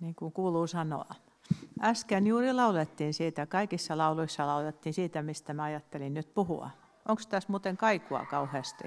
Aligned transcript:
niin 0.00 0.14
kuin 0.14 0.32
kuuluu 0.32 0.66
sanoa. 0.66 1.14
Äsken 1.82 2.26
juuri 2.26 2.52
laulettiin 2.52 3.14
siitä, 3.14 3.46
kaikissa 3.46 3.98
lauluissa 3.98 4.46
laulettiin 4.46 4.94
siitä, 4.94 5.22
mistä 5.22 5.54
mä 5.54 5.62
ajattelin 5.62 6.14
nyt 6.14 6.34
puhua. 6.34 6.70
Onko 7.08 7.22
tässä 7.28 7.48
muuten 7.50 7.76
kaikua 7.76 8.26
kauheasti? 8.26 8.84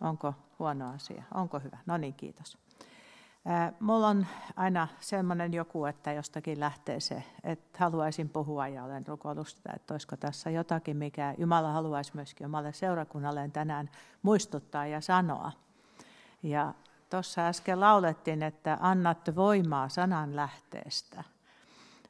Onko 0.00 0.34
huono 0.58 0.94
asia? 0.94 1.22
Onko 1.34 1.58
hyvä? 1.58 1.78
No 1.86 1.96
niin, 1.96 2.14
kiitos. 2.14 2.58
Mulla 3.80 4.08
on 4.08 4.26
aina 4.56 4.88
semmoinen 5.00 5.54
joku, 5.54 5.84
että 5.84 6.12
jostakin 6.12 6.60
lähtee 6.60 7.00
se, 7.00 7.22
että 7.44 7.78
haluaisin 7.78 8.28
puhua 8.28 8.68
ja 8.68 8.84
olen 8.84 9.06
rukoilusta, 9.06 9.72
että 9.76 9.94
olisiko 9.94 10.16
tässä 10.16 10.50
jotakin, 10.50 10.96
mikä 10.96 11.34
Jumala 11.38 11.72
haluaisi 11.72 12.10
myöskin 12.14 12.46
omalle 12.46 12.72
seurakunnalleen 12.72 13.52
tänään 13.52 13.90
muistuttaa 14.22 14.86
ja 14.86 15.00
sanoa. 15.00 15.52
Ja 16.42 16.74
tuossa 17.10 17.46
äsken 17.46 17.80
laulettiin, 17.80 18.42
että 18.42 18.78
annat 18.80 19.36
voimaa 19.36 19.88
sanan 19.88 20.36
lähteestä. 20.36 21.24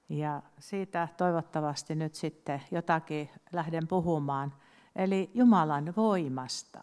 Ja 0.08 0.42
siitä 0.58 1.08
toivottavasti 1.16 1.94
nyt 1.94 2.14
sitten 2.14 2.62
jotakin 2.70 3.30
lähden 3.52 3.88
puhumaan. 3.88 4.52
Eli 4.96 5.30
Jumalan 5.34 5.92
voimasta. 5.96 6.80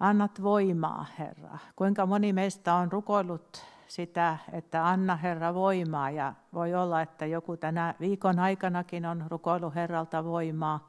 Annat 0.00 0.42
voimaa, 0.42 1.06
Herra. 1.18 1.58
Kuinka 1.76 2.06
moni 2.06 2.32
meistä 2.32 2.74
on 2.74 2.92
rukoillut 2.92 3.64
sitä, 3.88 4.38
että 4.52 4.88
anna 4.88 5.16
Herra 5.16 5.54
voimaa. 5.54 6.10
Ja 6.10 6.32
voi 6.54 6.74
olla, 6.74 7.02
että 7.02 7.26
joku 7.26 7.56
tänä 7.56 7.94
viikon 8.00 8.38
aikanakin 8.38 9.06
on 9.06 9.24
rukoillut 9.28 9.74
Herralta 9.74 10.24
voimaa 10.24 10.88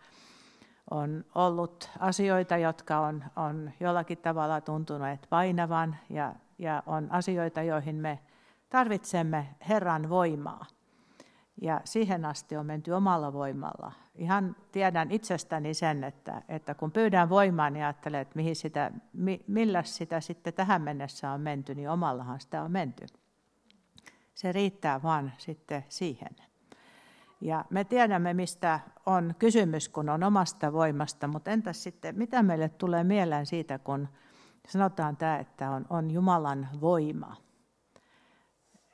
on 0.92 1.26
ollut 1.36 1.90
asioita, 2.00 2.58
jotka 2.58 3.00
on, 3.00 3.24
on 3.36 3.72
jollakin 3.80 4.18
tavalla 4.18 4.62
tuntuneet 4.62 5.28
painavan 5.30 5.96
ja, 6.10 6.36
ja 6.58 6.84
on 6.86 7.12
asioita, 7.12 7.62
joihin 7.62 7.96
me 7.96 8.20
tarvitsemme 8.70 9.48
Herran 9.70 10.10
voimaa. 10.10 10.66
Ja 11.62 11.82
siihen 11.84 12.26
asti 12.26 12.58
on 12.58 12.66
menty 12.66 12.92
omalla 12.92 13.34
voimalla. 13.34 13.92
Ihan 14.16 14.56
tiedän 14.72 15.12
itsestäni 15.12 15.74
sen, 15.74 16.04
että, 16.04 16.42
että 16.50 16.74
kun 16.74 16.92
pyydän 16.92 17.30
voimaa, 17.30 17.70
niin 17.70 17.86
ajattelen, 17.86 18.22
että 18.22 18.36
mihin 18.36 18.56
sitä, 18.56 18.92
millä 19.48 19.84
sitä 19.84 20.22
sitten 20.22 20.54
tähän 20.54 20.82
mennessä 20.82 21.32
on 21.32 21.42
menty, 21.42 21.76
niin 21.76 21.90
omallahan 21.90 22.40
sitä 22.40 22.64
on 22.64 22.72
menty. 22.72 23.06
Se 24.36 24.52
riittää 24.52 25.04
vaan 25.04 25.34
sitten 25.38 25.86
siihen. 25.90 26.47
Ja 27.42 27.66
me 27.70 27.84
tiedämme, 27.84 28.34
mistä 28.34 28.80
on 29.06 29.36
kysymys, 29.40 29.90
kun 29.90 30.10
on 30.10 30.24
omasta 30.24 30.74
voimasta, 30.74 31.28
mutta 31.28 31.52
entäs 31.52 31.84
sitten, 31.84 32.18
mitä 32.18 32.44
meille 32.44 32.70
tulee 32.70 33.04
mieleen 33.04 33.46
siitä, 33.46 33.80
kun 33.80 34.08
sanotaan 34.68 35.18
tämä, 35.18 35.40
että 35.40 35.72
on, 35.72 35.86
on 35.90 36.12
Jumalan 36.12 36.68
voima? 36.82 37.36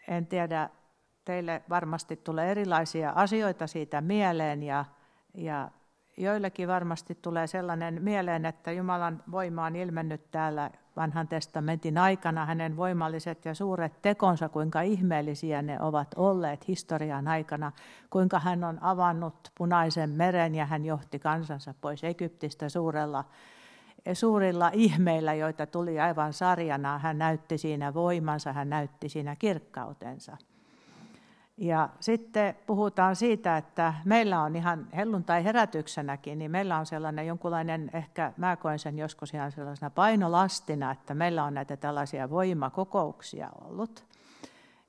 En 0.08 0.28
tiedä, 0.28 0.70
teille 1.26 1.62
varmasti 1.70 2.16
tulee 2.16 2.52
erilaisia 2.52 3.12
asioita 3.16 3.68
siitä 3.68 4.02
mieleen 4.02 4.64
ja, 4.64 4.86
ja 5.34 5.72
joillekin 6.18 6.68
varmasti 6.68 7.16
tulee 7.16 7.48
sellainen 7.48 8.02
mieleen, 8.02 8.46
että 8.46 8.72
Jumalan 8.72 9.24
voima 9.32 9.66
on 9.66 9.76
ilmennyt 9.76 10.32
täällä 10.32 10.72
vanhan 10.96 11.28
testamentin 11.28 11.98
aikana, 11.98 12.46
hänen 12.46 12.78
voimalliset 12.78 13.46
ja 13.46 13.56
suuret 13.56 14.02
tekonsa, 14.02 14.50
kuinka 14.50 14.82
ihmeellisiä 14.82 15.62
ne 15.62 15.82
ovat 15.82 16.08
olleet 16.16 16.68
historian 16.68 17.28
aikana, 17.28 17.72
kuinka 18.10 18.40
hän 18.40 18.64
on 18.64 18.84
avannut 18.84 19.52
punaisen 19.58 20.10
meren 20.10 20.56
ja 20.56 20.66
hän 20.66 20.86
johti 20.86 21.20
kansansa 21.20 21.74
pois 21.82 22.04
Egyptistä 22.04 22.70
suurella, 22.70 23.24
suurilla 24.14 24.72
ihmeillä, 24.74 25.34
joita 25.34 25.66
tuli 25.66 26.00
aivan 26.00 26.34
sarjana. 26.34 27.00
Hän 27.00 27.18
näytti 27.18 27.58
siinä 27.58 27.94
voimansa, 27.94 28.54
hän 28.54 28.70
näytti 28.70 29.10
siinä 29.10 29.36
kirkkautensa. 29.36 30.38
Ja 31.58 31.90
sitten 32.00 32.56
puhutaan 32.66 33.16
siitä, 33.16 33.58
että 33.58 33.94
meillä 34.06 34.42
on 34.42 34.56
ihan 34.56 34.88
helluntai 34.96 35.44
herätyksenäkin, 35.44 36.40
niin 36.40 36.52
meillä 36.52 36.78
on 36.78 36.86
sellainen 36.86 37.28
jonkunlainen, 37.28 37.90
ehkä 37.94 38.34
mä 38.38 38.56
koen 38.56 38.80
sen 38.80 39.00
joskus 39.00 39.34
ihan 39.34 39.52
sellaisena 39.52 39.90
painolastina, 39.90 40.92
että 40.92 41.14
meillä 41.14 41.44
on 41.44 41.54
näitä 41.54 41.78
tällaisia 41.78 42.30
voimakokouksia 42.30 43.50
ollut. 43.62 44.06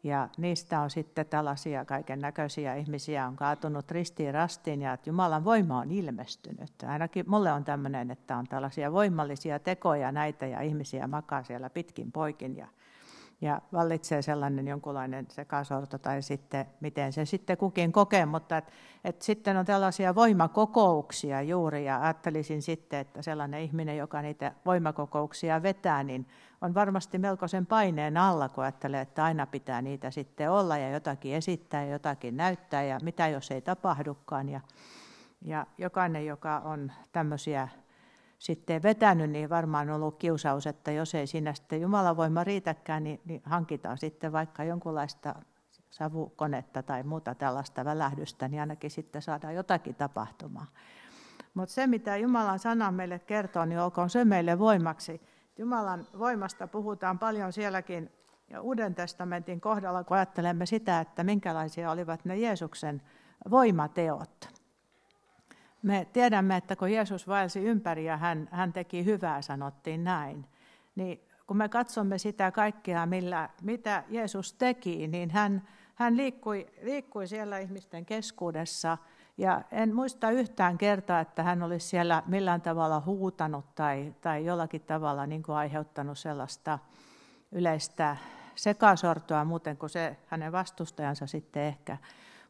Ja 0.02 0.28
niistä 0.36 0.80
on 0.80 0.90
sitten 0.90 1.26
tällaisia 1.26 1.84
kaiken 1.84 2.18
näköisiä 2.18 2.74
ihmisiä 2.74 3.26
on 3.26 3.36
kaatunut 3.36 3.90
ristiin 3.90 4.34
rastiin 4.34 4.82
ja 4.82 4.92
että 4.92 5.10
Jumalan 5.10 5.44
voima 5.44 5.78
on 5.78 5.90
ilmestynyt. 5.90 6.82
Ainakin 6.86 7.24
mulle 7.28 7.52
on 7.52 7.64
tämmöinen, 7.64 8.10
että 8.10 8.36
on 8.36 8.46
tällaisia 8.46 8.92
voimallisia 8.92 9.58
tekoja 9.58 10.12
näitä 10.12 10.46
ja 10.46 10.60
ihmisiä 10.60 11.06
makaa 11.06 11.42
siellä 11.42 11.70
pitkin 11.70 12.12
poikin 12.12 12.56
ja 12.56 12.68
ja 13.44 13.62
vallitsee 13.72 14.22
sellainen 14.22 14.68
jonkunlainen 14.68 15.26
sekasorto 15.30 15.98
tai 15.98 16.22
sitten 16.22 16.66
miten 16.80 17.12
se 17.12 17.24
sitten 17.24 17.56
kukin 17.56 17.92
kokee, 17.92 18.26
mutta 18.26 18.56
et, 18.56 18.72
et 19.04 19.22
sitten 19.22 19.56
on 19.56 19.66
tällaisia 19.66 20.14
voimakokouksia 20.14 21.42
juuri 21.42 21.84
ja 21.84 22.02
ajattelisin 22.02 22.62
sitten, 22.62 22.98
että 22.98 23.22
sellainen 23.22 23.60
ihminen, 23.60 23.96
joka 23.96 24.22
niitä 24.22 24.52
voimakokouksia 24.66 25.62
vetää, 25.62 26.04
niin 26.04 26.26
on 26.60 26.74
varmasti 26.74 27.18
melkoisen 27.18 27.66
paineen 27.66 28.16
alla, 28.16 28.48
kun 28.48 28.64
ajattelee, 28.64 29.00
että 29.00 29.24
aina 29.24 29.46
pitää 29.46 29.82
niitä 29.82 30.10
sitten 30.10 30.50
olla 30.50 30.78
ja 30.78 30.90
jotakin 30.90 31.34
esittää 31.34 31.84
ja 31.84 31.92
jotakin 31.92 32.36
näyttää 32.36 32.84
ja 32.84 32.98
mitä 33.02 33.28
jos 33.28 33.50
ei 33.50 33.60
tapahdukaan. 33.60 34.48
Ja, 34.48 34.60
ja 35.42 35.66
jokainen, 35.78 36.26
joka 36.26 36.58
on 36.58 36.92
tämmöisiä 37.12 37.68
sitten 38.38 38.82
vetänyt, 38.82 39.30
niin 39.30 39.50
varmaan 39.50 39.90
on 39.90 39.96
ollut 39.96 40.18
kiusaus, 40.18 40.66
että 40.66 40.92
jos 40.92 41.14
ei 41.14 41.26
siinä 41.26 41.54
sitten 41.54 41.80
Jumalan 41.80 42.16
voima 42.16 42.44
riitäkään, 42.44 43.04
niin, 43.04 43.20
niin 43.24 43.42
hankitaan 43.44 43.98
sitten 43.98 44.32
vaikka 44.32 44.64
jonkunlaista 44.64 45.34
savukonetta 45.90 46.82
tai 46.82 47.02
muuta 47.02 47.34
tällaista 47.34 47.84
välähdystä, 47.84 48.48
niin 48.48 48.60
ainakin 48.60 48.90
sitten 48.90 49.22
saadaan 49.22 49.54
jotakin 49.54 49.94
tapahtumaa. 49.94 50.66
Mutta 51.54 51.74
se, 51.74 51.86
mitä 51.86 52.16
Jumalan 52.16 52.58
sana 52.58 52.90
meille 52.90 53.18
kertoo, 53.18 53.64
niin 53.64 53.80
olkoon 53.80 54.10
se 54.10 54.24
meille 54.24 54.58
voimaksi. 54.58 55.20
Jumalan 55.58 56.06
voimasta 56.18 56.66
puhutaan 56.66 57.18
paljon 57.18 57.52
sielläkin 57.52 58.10
ja 58.50 58.60
Uuden 58.60 58.94
testamentin 58.94 59.60
kohdalla, 59.60 60.04
kun 60.04 60.16
ajattelemme 60.16 60.66
sitä, 60.66 61.00
että 61.00 61.24
minkälaisia 61.24 61.90
olivat 61.90 62.24
ne 62.24 62.36
Jeesuksen 62.36 63.02
voimateot. 63.50 64.53
Me 65.84 66.06
tiedämme, 66.12 66.56
että 66.56 66.76
kun 66.76 66.92
Jeesus 66.92 67.28
vaelsi 67.28 67.64
ympäri 67.64 68.04
ja 68.04 68.16
hän, 68.16 68.48
hän 68.50 68.72
teki 68.72 69.04
hyvää, 69.04 69.42
sanottiin 69.42 70.04
näin, 70.04 70.46
niin 70.94 71.20
kun 71.46 71.56
me 71.56 71.68
katsomme 71.68 72.18
sitä 72.18 72.50
kaikkea, 72.50 73.06
millä, 73.06 73.48
mitä 73.62 74.04
Jeesus 74.08 74.52
teki, 74.52 75.08
niin 75.08 75.30
hän, 75.30 75.68
hän 75.94 76.16
liikkui, 76.16 76.66
liikkui 76.82 77.28
siellä 77.28 77.58
ihmisten 77.58 78.06
keskuudessa. 78.06 78.98
Ja 79.38 79.62
en 79.72 79.94
muista 79.94 80.30
yhtään 80.30 80.78
kertaa, 80.78 81.20
että 81.20 81.42
hän 81.42 81.62
olisi 81.62 81.88
siellä 81.88 82.22
millään 82.26 82.60
tavalla 82.60 83.02
huutanut 83.06 83.74
tai, 83.74 84.14
tai 84.20 84.44
jollakin 84.44 84.80
tavalla 84.80 85.26
niin 85.26 85.42
kuin 85.42 85.56
aiheuttanut 85.56 86.18
sellaista 86.18 86.78
yleistä 87.52 88.16
sekasortoa 88.54 89.44
muuten 89.44 89.76
kuin 89.76 89.90
se 89.90 90.16
hänen 90.26 90.52
vastustajansa 90.52 91.26
sitten 91.26 91.62
ehkä. 91.62 91.96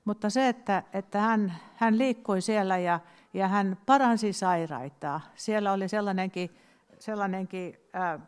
Mutta 0.04 0.30
se, 0.30 0.48
että, 0.48 0.82
että 0.92 1.20
hän, 1.20 1.54
hän 1.76 1.98
liikkui 1.98 2.40
siellä 2.40 2.78
ja, 2.78 3.00
ja 3.34 3.48
hän 3.48 3.78
paransi 3.86 4.32
sairaita. 4.32 5.20
Siellä 5.34 5.72
oli 5.72 5.88
sellainenkin, 5.88 6.56
sellainenkin 6.98 7.76
ää, 7.92 8.18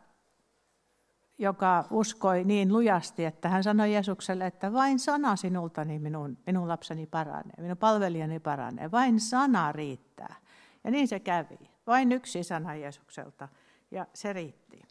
joka 1.37 1.85
uskoi 1.91 2.43
niin 2.43 2.73
lujasti, 2.73 3.25
että 3.25 3.49
hän 3.49 3.63
sanoi 3.63 3.93
Jeesukselle, 3.93 4.45
että 4.45 4.73
vain 4.73 4.99
sana 4.99 5.35
sinulta, 5.35 5.85
niin 5.85 6.01
minun, 6.01 6.37
minun 6.45 6.67
lapseni 6.67 7.05
paranee, 7.05 7.53
minun 7.57 7.77
palvelijani 7.77 8.39
paranee. 8.39 8.91
Vain 8.91 9.19
sana 9.19 9.71
riittää. 9.71 10.35
Ja 10.83 10.91
niin 10.91 11.07
se 11.07 11.19
kävi. 11.19 11.59
Vain 11.87 12.11
yksi 12.11 12.43
sana 12.43 12.75
Jeesukselta, 12.75 13.47
ja 13.91 14.07
se 14.13 14.33
riitti. 14.33 14.81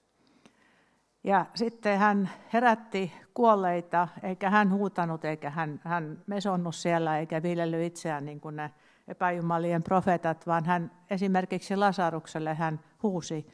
Ja 1.25 1.47
sitten 1.55 1.99
hän 1.99 2.31
herätti 2.53 3.13
kuolleita, 3.35 4.09
eikä 4.23 4.51
hän 4.51 4.73
huutanut, 4.73 5.25
eikä 5.25 5.51
hän, 5.51 5.81
hän 5.85 6.23
mesonnut 6.27 6.75
siellä, 6.75 7.19
eikä 7.19 7.43
viljely 7.43 7.87
itseään 7.87 8.25
niin 8.25 8.41
kuin 8.41 8.57
ne 8.57 8.71
epäjumalien 9.09 9.83
profeetat, 9.83 10.47
vaan 10.47 10.65
hän 10.65 10.91
esimerkiksi 11.11 11.77
Lasarukselle 11.77 12.55
hän 12.55 12.81
huusi, 13.03 13.47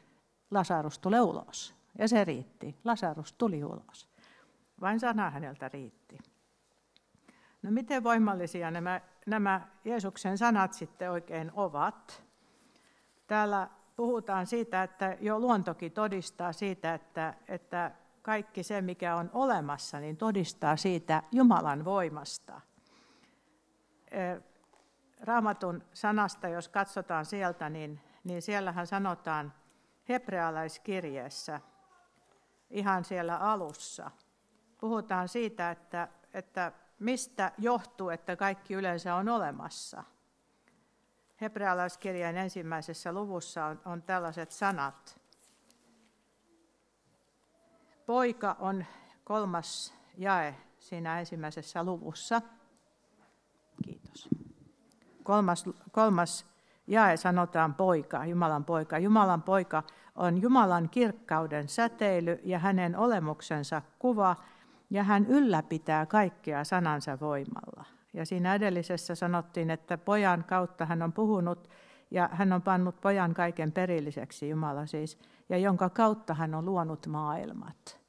Lasarus 0.50 0.98
tule 0.98 1.20
ulos. 1.20 1.74
Ja 1.98 2.08
se 2.08 2.24
riitti. 2.24 2.76
Lasarus 2.84 3.32
tuli 3.32 3.64
ulos. 3.64 4.08
Vain 4.80 5.00
sana 5.00 5.30
häneltä 5.30 5.68
riitti. 5.68 6.18
No 7.62 7.70
miten 7.70 8.04
voimallisia 8.04 8.70
nämä, 8.70 9.00
nämä 9.26 9.68
Jeesuksen 9.84 10.38
sanat 10.38 10.72
sitten 10.72 11.10
oikein 11.10 11.50
ovat? 11.54 12.24
Täällä 13.26 13.68
puhutaan 13.96 14.46
siitä, 14.46 14.82
että 14.82 15.16
jo 15.20 15.38
luontokin 15.38 15.92
todistaa 15.92 16.52
siitä, 16.52 16.94
että, 16.94 17.34
että 17.48 17.90
kaikki 18.22 18.62
se, 18.62 18.80
mikä 18.80 19.16
on 19.16 19.30
olemassa, 19.32 20.00
niin 20.00 20.16
todistaa 20.16 20.76
siitä 20.76 21.22
Jumalan 21.32 21.84
voimasta. 21.84 22.60
Raamatun 25.22 25.82
sanasta, 25.92 26.48
jos 26.48 26.68
katsotaan 26.68 27.26
sieltä, 27.26 27.68
niin, 27.68 28.00
niin 28.24 28.42
siellähän 28.42 28.86
sanotaan 28.86 29.52
hebrealaiskirjeessä, 30.08 31.60
ihan 32.70 33.04
siellä 33.04 33.36
alussa, 33.36 34.10
puhutaan 34.80 35.28
siitä, 35.28 35.70
että, 35.70 36.08
että 36.34 36.72
mistä 36.98 37.52
johtuu, 37.58 38.10
että 38.10 38.36
kaikki 38.36 38.74
yleensä 38.74 39.14
on 39.14 39.28
olemassa. 39.28 40.04
Hebrealaiskirjan 41.40 42.36
ensimmäisessä 42.36 43.12
luvussa 43.12 43.64
on, 43.64 43.80
on 43.84 44.02
tällaiset 44.02 44.50
sanat. 44.50 45.20
Poika 48.06 48.56
on 48.58 48.84
kolmas 49.24 49.94
jae 50.18 50.56
siinä 50.78 51.20
ensimmäisessä 51.20 51.84
luvussa. 51.84 52.42
Kiitos. 53.84 54.41
Kolmas, 55.22 55.64
kolmas 55.92 56.46
jae 56.86 57.16
sanotaan 57.16 57.74
poika, 57.74 58.26
Jumalan 58.26 58.64
poika. 58.64 58.98
Jumalan 58.98 59.42
poika 59.42 59.82
on 60.16 60.42
Jumalan 60.42 60.88
kirkkauden 60.88 61.68
säteily 61.68 62.40
ja 62.44 62.58
hänen 62.58 62.96
olemuksensa 62.96 63.82
kuva, 63.98 64.36
ja 64.90 65.04
hän 65.04 65.26
ylläpitää 65.26 66.06
kaikkea 66.06 66.64
sanansa 66.64 67.20
voimalla. 67.20 67.84
Ja 68.14 68.26
siinä 68.26 68.54
edellisessä 68.54 69.14
sanottiin, 69.14 69.70
että 69.70 69.98
pojan 69.98 70.44
kautta 70.44 70.86
hän 70.86 71.02
on 71.02 71.12
puhunut 71.12 71.68
ja 72.10 72.28
hän 72.32 72.52
on 72.52 72.62
pannut 72.62 73.00
pojan 73.00 73.34
kaiken 73.34 73.72
perilliseksi, 73.72 74.48
Jumala 74.48 74.86
siis, 74.86 75.18
ja 75.48 75.58
jonka 75.58 75.90
kautta 75.90 76.34
hän 76.34 76.54
on 76.54 76.66
luonut 76.66 77.06
maailmat. 77.06 78.01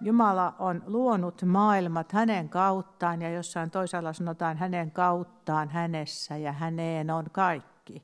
Jumala 0.00 0.54
on 0.58 0.82
luonut 0.86 1.42
maailmat 1.42 2.12
hänen 2.12 2.48
kauttaan 2.48 3.22
ja 3.22 3.30
jossain 3.30 3.70
toisella 3.70 4.12
sanotaan 4.12 4.56
hänen 4.56 4.90
kauttaan 4.90 5.68
hänessä 5.68 6.36
ja 6.36 6.52
häneen 6.52 7.10
on 7.10 7.26
kaikki. 7.32 8.02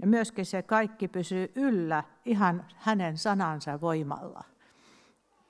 Ja 0.00 0.06
myöskin 0.06 0.46
se 0.46 0.62
kaikki 0.62 1.08
pysyy 1.08 1.52
yllä 1.54 2.04
ihan 2.24 2.64
hänen 2.76 3.18
sanansa 3.18 3.80
voimalla. 3.80 4.44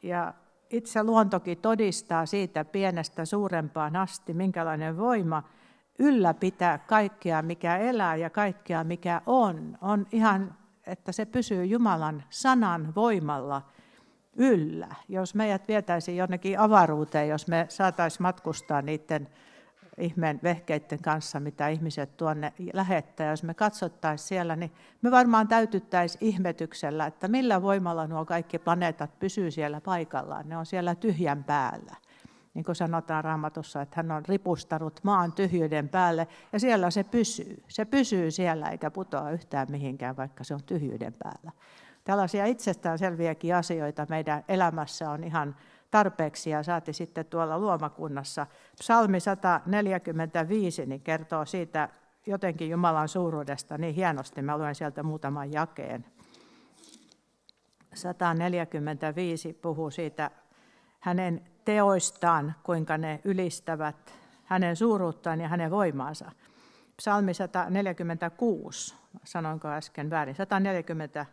Ja 0.02 0.34
itse 0.70 1.02
luontokin 1.02 1.58
todistaa 1.58 2.26
siitä 2.26 2.64
pienestä 2.64 3.24
suurempaan 3.24 3.96
asti, 3.96 4.34
minkälainen 4.34 4.96
voima 4.96 5.42
ylläpitää 5.98 6.78
kaikkea, 6.78 7.42
mikä 7.42 7.76
elää 7.76 8.16
ja 8.16 8.30
kaikkea, 8.30 8.84
mikä 8.84 9.22
on. 9.26 9.78
On 9.80 10.06
ihan, 10.12 10.54
että 10.86 11.12
se 11.12 11.24
pysyy 11.24 11.64
Jumalan 11.64 12.22
sanan 12.30 12.94
voimalla 12.94 13.62
yllä. 14.36 14.88
Jos 15.08 15.34
meidät 15.34 15.68
vietäisiin 15.68 16.16
jonnekin 16.16 16.58
avaruuteen, 16.58 17.28
jos 17.28 17.48
me 17.48 17.66
saataisiin 17.68 18.22
matkustaa 18.22 18.82
niiden 18.82 19.28
ihmeen 19.98 20.40
vehkeiden 20.42 21.02
kanssa, 21.02 21.40
mitä 21.40 21.68
ihmiset 21.68 22.16
tuonne 22.16 22.52
lähettää. 22.72 23.30
Jos 23.30 23.42
me 23.42 23.54
katsottaisiin 23.54 24.28
siellä, 24.28 24.56
niin 24.56 24.72
me 25.02 25.10
varmaan 25.10 25.48
täytyttäisiin 25.48 26.24
ihmetyksellä, 26.24 27.06
että 27.06 27.28
millä 27.28 27.62
voimalla 27.62 28.06
nuo 28.06 28.24
kaikki 28.24 28.58
planeetat 28.58 29.18
pysyy 29.18 29.50
siellä 29.50 29.80
paikallaan. 29.80 30.48
Ne 30.48 30.56
on 30.56 30.66
siellä 30.66 30.94
tyhjän 30.94 31.44
päällä. 31.44 31.96
Niin 32.54 32.64
kuin 32.64 32.76
sanotaan 32.76 33.24
raamatussa, 33.24 33.82
että 33.82 33.96
hän 33.96 34.10
on 34.10 34.24
ripustanut 34.28 35.00
maan 35.02 35.32
tyhjyyden 35.32 35.88
päälle 35.88 36.28
ja 36.52 36.60
siellä 36.60 36.90
se 36.90 37.04
pysyy. 37.04 37.62
Se 37.68 37.84
pysyy 37.84 38.30
siellä 38.30 38.68
eikä 38.68 38.90
putoa 38.90 39.30
yhtään 39.30 39.66
mihinkään, 39.70 40.16
vaikka 40.16 40.44
se 40.44 40.54
on 40.54 40.62
tyhjyyden 40.66 41.12
päällä. 41.12 41.52
Tällaisia 42.06 42.46
itsestäänselviäkin 42.46 43.54
asioita 43.54 44.06
meidän 44.08 44.44
elämässä 44.48 45.10
on 45.10 45.24
ihan 45.24 45.56
tarpeeksi 45.90 46.50
ja 46.50 46.62
saati 46.62 46.92
sitten 46.92 47.26
tuolla 47.26 47.58
luomakunnassa. 47.58 48.46
Psalmi 48.78 49.20
145 49.20 50.86
niin 50.86 51.00
kertoo 51.00 51.44
siitä 51.44 51.88
jotenkin 52.26 52.70
Jumalan 52.70 53.08
suuruudesta 53.08 53.78
niin 53.78 53.94
hienosti. 53.94 54.42
Mä 54.42 54.58
luen 54.58 54.74
sieltä 54.74 55.02
muutaman 55.02 55.52
jakeen. 55.52 56.04
145 57.94 59.52
puhuu 59.52 59.90
siitä 59.90 60.30
hänen 61.00 61.44
teoistaan, 61.64 62.54
kuinka 62.62 62.98
ne 62.98 63.20
ylistävät 63.24 64.14
hänen 64.44 64.76
suuruuttaan 64.76 65.40
ja 65.40 65.48
hänen 65.48 65.70
voimaansa. 65.70 66.32
Psalmi 66.96 67.34
146, 67.34 68.94
sanoinko 69.24 69.68
äsken 69.68 70.10
väärin, 70.10 70.34
140, 70.34 71.26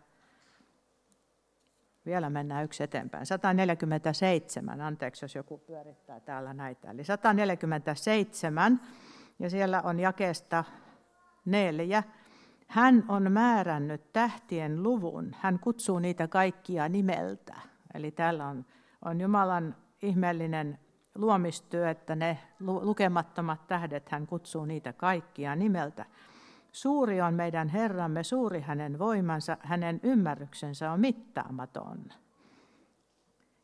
vielä 2.05 2.29
mennään 2.29 2.63
yksi 2.63 2.83
eteenpäin. 2.83 3.25
147, 3.25 4.81
anteeksi 4.81 5.25
jos 5.25 5.35
joku 5.35 5.57
pyörittää 5.57 6.19
täällä 6.19 6.53
näitä. 6.53 6.91
Eli 6.91 7.03
147, 7.03 8.81
ja 9.39 9.49
siellä 9.49 9.81
on 9.81 9.99
jakesta 9.99 10.63
neljä. 11.45 12.03
Hän 12.67 13.05
on 13.07 13.31
määrännyt 13.31 14.13
tähtien 14.13 14.83
luvun. 14.83 15.35
Hän 15.39 15.59
kutsuu 15.59 15.99
niitä 15.99 16.27
kaikkia 16.27 16.89
nimeltä. 16.89 17.55
Eli 17.93 18.11
täällä 18.11 18.47
on, 18.47 18.65
on 19.05 19.21
Jumalan 19.21 19.75
ihmeellinen 20.01 20.79
luomistyö, 21.15 21.89
että 21.89 22.15
ne 22.15 22.39
lukemattomat 22.59 23.67
tähdet, 23.67 24.09
hän 24.09 24.27
kutsuu 24.27 24.65
niitä 24.65 24.93
kaikkia 24.93 25.55
nimeltä. 25.55 26.05
Suuri 26.73 27.21
on 27.21 27.33
meidän 27.33 27.67
Herramme, 27.67 28.23
suuri 28.23 28.61
hänen 28.61 28.99
voimansa, 28.99 29.57
hänen 29.59 29.99
ymmärryksensä 30.03 30.91
on 30.91 30.99
mittaamaton. 30.99 31.97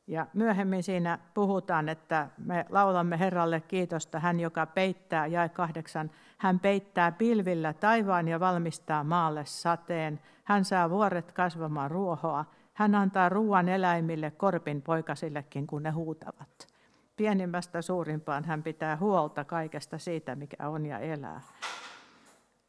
Ja 0.07 0.27
myöhemmin 0.33 0.83
siinä 0.83 1.19
puhutaan, 1.33 1.89
että 1.89 2.27
me 2.37 2.65
laulamme 2.69 3.19
Herralle 3.19 3.61
kiitosta, 3.61 4.19
hän 4.19 4.39
joka 4.39 4.65
peittää, 4.65 5.27
jae 5.27 5.49
kahdeksan, 5.49 6.11
hän 6.37 6.59
peittää 6.59 7.11
pilvillä 7.11 7.73
taivaan 7.73 8.27
ja 8.27 8.39
valmistaa 8.39 9.03
maalle 9.03 9.45
sateen. 9.45 10.19
Hän 10.43 10.65
saa 10.65 10.89
vuoret 10.89 11.31
kasvamaan 11.31 11.91
ruohoa. 11.91 12.45
Hän 12.73 12.95
antaa 12.95 13.29
ruoan 13.29 13.69
eläimille, 13.69 14.31
korpin 14.31 14.81
poikasillekin, 14.81 15.67
kun 15.67 15.83
ne 15.83 15.89
huutavat. 15.89 16.67
Pienimmästä 17.15 17.81
suurimpaan 17.81 18.45
hän 18.45 18.63
pitää 18.63 18.97
huolta 18.97 19.43
kaikesta 19.43 19.97
siitä, 19.97 20.35
mikä 20.35 20.69
on 20.69 20.85
ja 20.85 20.99
elää. 20.99 21.41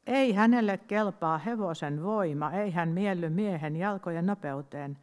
Ei 0.07 0.33
hänelle 0.33 0.79
kelpaa 0.79 1.39
hevosen 1.39 2.03
voima, 2.03 2.53
ei 2.53 2.71
hän 2.71 2.89
mielly 2.89 3.29
miehen 3.29 3.77
jalkojen 3.77 4.27
nopeuteen. 4.27 4.99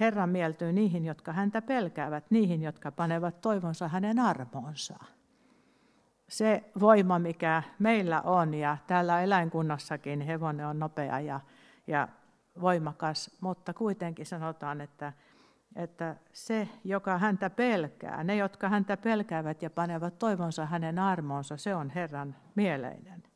Herra 0.00 0.26
mieltyy 0.26 0.72
niihin, 0.72 1.04
jotka 1.04 1.32
häntä 1.32 1.62
pelkäävät, 1.62 2.24
niihin, 2.30 2.62
jotka 2.62 2.92
panevat 2.92 3.40
toivonsa 3.40 3.88
hänen 3.88 4.18
armoonsa. 4.18 4.98
Se 6.28 6.64
voima, 6.80 7.18
mikä 7.18 7.62
meillä 7.78 8.20
on, 8.20 8.54
ja 8.54 8.76
täällä 8.86 9.20
eläinkunnassakin 9.22 10.20
hevonen 10.20 10.66
on 10.66 10.78
nopea 10.78 11.20
ja, 11.20 11.40
ja 11.86 12.08
voimakas, 12.60 13.30
mutta 13.40 13.74
kuitenkin 13.74 14.26
sanotaan, 14.26 14.80
että, 14.80 15.12
että 15.76 16.16
se, 16.32 16.68
joka 16.84 17.18
häntä 17.18 17.50
pelkää, 17.50 18.24
ne, 18.24 18.36
jotka 18.36 18.68
häntä 18.68 18.96
pelkäävät 18.96 19.62
ja 19.62 19.70
panevat 19.70 20.18
toivonsa 20.18 20.66
hänen 20.66 20.98
armoonsa, 20.98 21.56
se 21.56 21.74
on 21.74 21.90
Herran 21.90 22.36
mieleinen. 22.54 23.31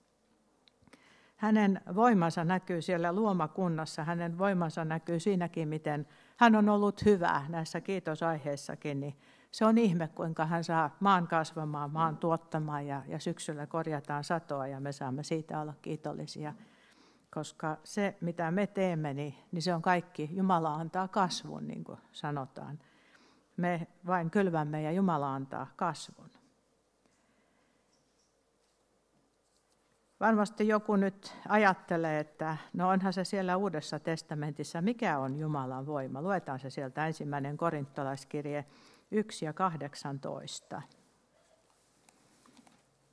Hänen 1.37 1.81
voimansa 1.95 2.45
näkyy 2.45 2.83
siellä 2.83 3.13
luomakunnassa, 3.13 4.05
hänen 4.05 4.39
voimansa 4.39 4.85
näkyy 4.85 5.21
siinäkin, 5.21 5.69
miten 5.69 6.07
hän 6.37 6.57
on 6.57 6.69
ollut 6.69 7.05
hyvä 7.05 7.43
näissä 7.49 7.81
kiitosaiheissakin. 7.81 9.01
Niin 9.01 9.17
se 9.51 9.65
on 9.65 9.79
ihme, 9.79 10.09
kuinka 10.09 10.47
hän 10.47 10.65
saa 10.65 10.97
maan 11.01 11.29
kasvamaan, 11.29 11.91
maan 11.91 12.17
tuottamaan 12.17 12.87
ja, 12.87 13.03
ja 13.09 13.19
syksyllä 13.19 13.67
korjataan 13.67 14.25
satoa 14.25 14.67
ja 14.67 14.81
me 14.81 14.93
saamme 14.93 15.23
siitä 15.23 15.61
olla 15.61 15.75
kiitollisia. 15.83 16.55
Koska 17.35 17.77
se, 17.85 18.17
mitä 18.21 18.51
me 18.51 18.67
teemme, 18.67 19.15
niin, 19.15 19.35
niin 19.53 19.63
se 19.63 19.75
on 19.75 19.83
kaikki. 19.83 20.31
Jumala 20.33 20.75
antaa 20.75 21.09
kasvun, 21.09 21.67
niin 21.67 21.85
kuin 21.85 21.99
sanotaan. 22.13 22.79
Me 23.57 23.87
vain 24.07 24.31
kylvämme 24.31 24.83
ja 24.83 24.93
Jumala 24.93 25.35
antaa 25.35 25.67
kasvun. 25.77 26.31
Varmasti 30.21 30.69
joku 30.69 30.97
nyt 30.97 31.35
ajattelee, 31.49 32.21
että 32.21 32.57
no 32.73 32.89
onhan 32.89 33.13
se 33.13 33.25
siellä 33.25 33.57
Uudessa 33.57 33.99
testamentissa, 33.99 34.83
mikä 34.83 35.19
on 35.19 35.37
Jumalan 35.37 35.87
voima. 35.87 36.23
Luetaan 36.23 36.59
se 36.59 36.71
sieltä 36.71 37.07
ensimmäinen 37.07 37.57
korintolaiskirje 37.57 38.65
1 39.11 39.45
ja 39.45 39.53
18. 39.53 40.83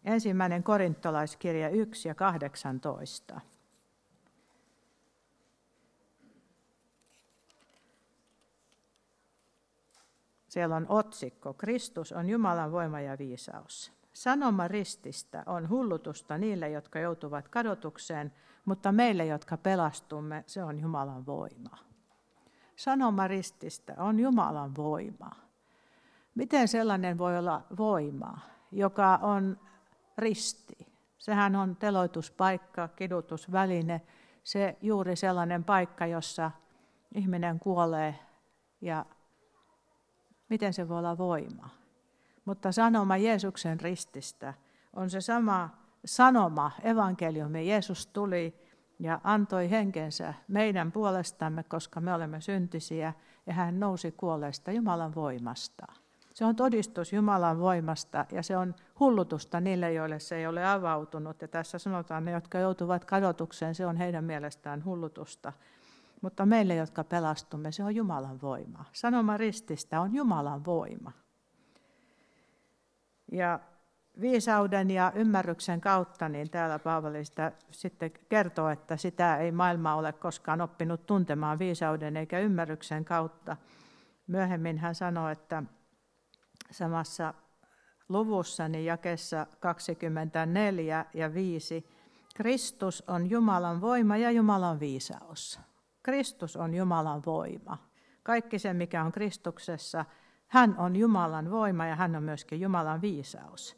Ensimmäinen 0.03 0.63
korintolaiskirja 0.63 1.69
1 1.69 2.07
ja 2.07 2.15
18. 2.15 3.41
Siellä 10.47 10.75
on 10.75 10.85
otsikko, 10.89 11.53
Kristus 11.53 12.11
on 12.11 12.29
Jumalan 12.29 12.71
voima 12.71 12.99
ja 13.01 13.17
viisaus. 13.17 14.02
Sanoma 14.13 14.67
rististä 14.67 15.43
on 15.45 15.69
hullutusta 15.69 16.37
niille, 16.37 16.69
jotka 16.69 16.99
joutuvat 16.99 17.47
kadotukseen, 17.47 18.33
mutta 18.65 18.91
meille, 18.91 19.25
jotka 19.25 19.57
pelastumme, 19.57 20.43
se 20.47 20.63
on 20.63 20.79
Jumalan 20.79 21.25
voima. 21.25 21.77
Sanoma 22.75 23.27
rististä 23.27 23.95
on 23.97 24.19
Jumalan 24.19 24.75
voima. 24.75 25.31
Miten 26.35 26.67
sellainen 26.67 27.17
voi 27.17 27.37
olla 27.37 27.61
voima, 27.77 28.39
joka 28.71 29.19
on 29.21 29.59
risti? 30.17 30.93
Sehän 31.17 31.55
on 31.55 31.75
teloituspaikka, 31.75 32.87
kidutusväline, 32.87 34.01
se 34.43 34.77
juuri 34.81 35.15
sellainen 35.15 35.63
paikka, 35.63 36.05
jossa 36.05 36.51
ihminen 37.15 37.59
kuolee 37.59 38.19
ja 38.81 39.05
miten 40.49 40.73
se 40.73 40.89
voi 40.89 40.97
olla 40.97 41.17
voima? 41.17 41.82
Mutta 42.45 42.71
sanoma 42.71 43.17
Jeesuksen 43.17 43.79
rististä 43.79 44.53
on 44.93 45.09
se 45.09 45.21
sama 45.21 45.69
sanoma, 46.05 46.71
evankeliumi. 46.83 47.69
Jeesus 47.69 48.07
tuli 48.07 48.55
ja 48.99 49.21
antoi 49.23 49.69
henkensä 49.69 50.33
meidän 50.47 50.91
puolestamme, 50.91 51.63
koska 51.63 52.01
me 52.01 52.13
olemme 52.13 52.41
syntisiä, 52.41 53.13
ja 53.45 53.53
hän 53.53 53.79
nousi 53.79 54.11
kuolleesta 54.11 54.71
Jumalan 54.71 55.15
voimasta. 55.15 55.85
Se 56.33 56.45
on 56.45 56.55
todistus 56.55 57.13
Jumalan 57.13 57.59
voimasta 57.59 58.25
ja 58.31 58.43
se 58.43 58.57
on 58.57 58.75
hullutusta 58.99 59.59
niille, 59.59 59.93
joille 59.93 60.19
se 60.19 60.35
ei 60.35 60.47
ole 60.47 60.65
avautunut. 60.65 61.41
Ja 61.41 61.47
tässä 61.47 61.79
sanotaan, 61.79 62.25
ne, 62.25 62.31
jotka 62.31 62.59
joutuvat 62.59 63.05
kadotukseen, 63.05 63.75
se 63.75 63.85
on 63.85 63.97
heidän 63.97 64.23
mielestään 64.23 64.85
hullutusta. 64.85 65.53
Mutta 66.21 66.45
meille, 66.45 66.75
jotka 66.75 67.03
pelastumme, 67.03 67.71
se 67.71 67.83
on 67.83 67.95
Jumalan 67.95 68.41
voima. 68.41 68.85
Sanoma 68.91 69.37
rististä 69.37 70.01
on 70.01 70.13
Jumalan 70.13 70.65
voima. 70.65 71.11
Ja 73.33 73.59
viisauden 74.21 74.91
ja 74.91 75.11
ymmärryksen 75.15 75.81
kautta, 75.81 76.29
niin 76.29 76.49
täällä 76.49 76.79
Paavali 76.79 77.25
sitä 77.25 77.51
sitten 77.71 78.11
kertoo, 78.29 78.69
että 78.69 78.97
sitä 78.97 79.37
ei 79.37 79.51
maailma 79.51 79.95
ole 79.95 80.13
koskaan 80.13 80.61
oppinut 80.61 81.05
tuntemaan 81.05 81.59
viisauden 81.59 82.17
eikä 82.17 82.39
ymmärryksen 82.39 83.05
kautta. 83.05 83.57
Myöhemmin 84.27 84.77
hän 84.77 84.95
sanoo, 84.95 85.29
että 85.29 85.63
samassa 86.71 87.33
luvussa, 88.09 88.67
niin 88.67 88.85
jakessa 88.85 89.47
24 89.59 91.05
ja 91.13 91.33
5, 91.33 91.85
Kristus 92.35 93.03
on 93.07 93.29
Jumalan 93.29 93.81
voima 93.81 94.17
ja 94.17 94.31
Jumalan 94.31 94.79
viisaus. 94.79 95.59
Kristus 96.03 96.55
on 96.55 96.73
Jumalan 96.73 97.21
voima. 97.25 97.77
Kaikki 98.23 98.59
se, 98.59 98.73
mikä 98.73 99.03
on 99.03 99.11
Kristuksessa, 99.11 100.05
hän 100.53 100.75
on 100.77 100.95
Jumalan 100.95 101.51
voima 101.51 101.85
ja 101.85 101.95
hän 101.95 102.15
on 102.15 102.23
myöskin 102.23 102.61
Jumalan 102.61 103.01
viisaus. 103.01 103.77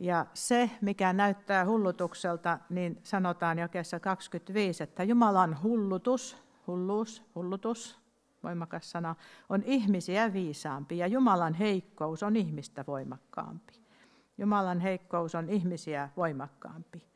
Ja 0.00 0.26
se, 0.34 0.70
mikä 0.80 1.12
näyttää 1.12 1.66
hullutukselta, 1.66 2.58
niin 2.70 3.00
sanotaan 3.02 3.58
jakeessa 3.58 4.00
25, 4.00 4.82
että 4.82 5.02
Jumalan 5.02 5.62
hullutus, 5.62 6.36
hulluus, 6.66 7.22
hullutus, 7.34 7.98
voimakas 8.42 8.90
sana, 8.90 9.14
on 9.48 9.62
ihmisiä 9.62 10.32
viisaampi 10.32 10.98
ja 10.98 11.06
Jumalan 11.06 11.54
heikkous 11.54 12.22
on 12.22 12.36
ihmistä 12.36 12.84
voimakkaampi. 12.86 13.72
Jumalan 14.38 14.80
heikkous 14.80 15.34
on 15.34 15.48
ihmisiä 15.48 16.08
voimakkaampi. 16.16 17.06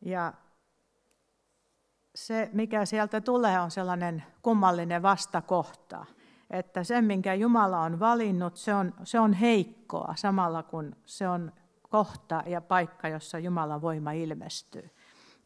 Ja 0.00 0.32
se, 2.14 2.50
mikä 2.52 2.84
sieltä 2.84 3.20
tulee, 3.20 3.60
on 3.60 3.70
sellainen 3.70 4.24
kummallinen 4.42 5.02
vastakohta, 5.02 6.06
että 6.50 6.84
se, 6.84 7.02
minkä 7.02 7.34
Jumala 7.34 7.80
on 7.80 8.00
valinnut, 8.00 8.56
se 8.56 8.74
on, 8.74 8.94
se 9.04 9.20
on 9.20 9.32
heikkoa 9.32 10.14
samalla 10.16 10.62
kun 10.62 10.96
se 11.04 11.28
on 11.28 11.52
kohta 11.82 12.42
ja 12.46 12.60
paikka, 12.60 13.08
jossa 13.08 13.38
Jumalan 13.38 13.82
voima 13.82 14.12
ilmestyy 14.12 14.90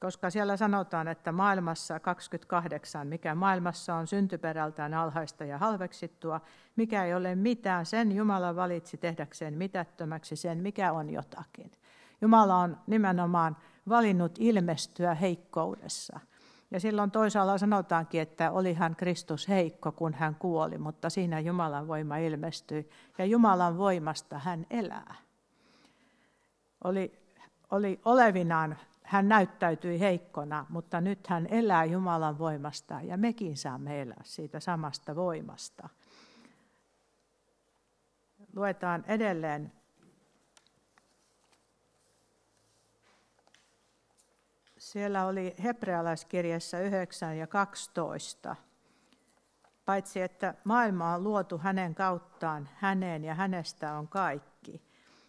koska 0.00 0.30
siellä 0.30 0.57
sanotaan, 0.57 1.09
että 1.09 1.33
maailmassa 1.33 2.00
28, 2.00 3.07
mikä 3.07 3.35
maailmassa 3.35 3.95
on 3.95 4.07
syntyperältään 4.07 4.95
alhaista 4.95 5.45
ja 5.45 5.59
halveksittua, 5.59 6.40
mikä 6.76 7.04
ei 7.04 7.14
ole 7.14 7.35
mitään, 7.35 7.87
sen 7.87 8.12
Jumala 8.12 8.57
valitsi 8.57 8.97
tehdäkseen 8.97 9.54
mitättömäksi 9.54 10.37
sen, 10.37 10.59
mikä 10.59 10.92
on 10.92 11.11
jotakin. 11.11 11.73
Jumala 12.21 12.57
on 12.57 12.78
nimenomaan 12.87 13.57
valinnut 13.88 14.33
ilmestyä 14.38 15.14
heikkoudessa. 15.14 16.21
Ja 16.71 16.81
silloin 16.81 17.11
toisaalla 17.11 17.59
sanotaankin, 17.59 18.21
että 18.21 18.50
olihan 18.50 18.97
Kristus 18.97 19.49
heikko, 19.49 19.93
kun 19.93 20.15
hän 20.15 20.35
kuoli, 20.35 20.79
mutta 20.79 21.11
siinä 21.11 21.41
Jumalan 21.41 21.89
voima 21.89 22.17
ilmestyi. 22.17 22.91
Ja 23.19 23.25
Jumalan 23.25 23.79
voimasta 23.79 24.39
hän 24.39 24.67
elää. 24.71 25.15
Oli, 26.85 27.23
oli 27.71 28.00
olevinaan 28.05 28.77
hän 29.03 29.29
näyttäytyi 29.29 30.00
heikkona, 30.00 30.67
mutta 30.69 31.00
nyt 31.00 31.27
hän 31.27 31.47
elää 31.50 31.85
Jumalan 31.85 32.39
voimasta 32.39 33.00
ja 33.03 33.17
mekin 33.17 33.57
saamme 33.57 34.03
elää 34.03 34.23
siitä 34.25 34.61
samasta 34.61 35.17
voimasta. 35.17 35.89
Luetaan 38.57 39.05
edelleen 39.09 39.73
Siellä 44.90 45.26
oli 45.26 45.54
hebrealaiskirjassa 45.62 46.80
9 46.80 47.38
ja 47.38 47.47
12. 47.47 48.56
Paitsi 49.85 50.20
että 50.20 50.54
maailma 50.64 51.14
on 51.14 51.25
luotu 51.25 51.59
hänen 51.59 51.94
kauttaan, 51.94 52.68
häneen 52.75 53.25
ja 53.25 53.35
hänestä 53.35 53.94
on 53.94 54.09
kaikki. 54.09 54.82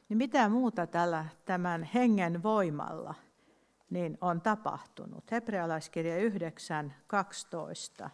Niin 0.09 0.17
mitä 0.17 0.49
muuta 0.49 0.87
tällä 0.87 1.25
tämän 1.45 1.83
hengen 1.83 2.43
voimalla– 2.43 3.15
niin 3.91 4.17
on 4.21 4.41
tapahtunut. 4.41 5.31
Hebrealaiskirja 5.31 6.17
9, 6.17 6.93
12. 7.07 8.09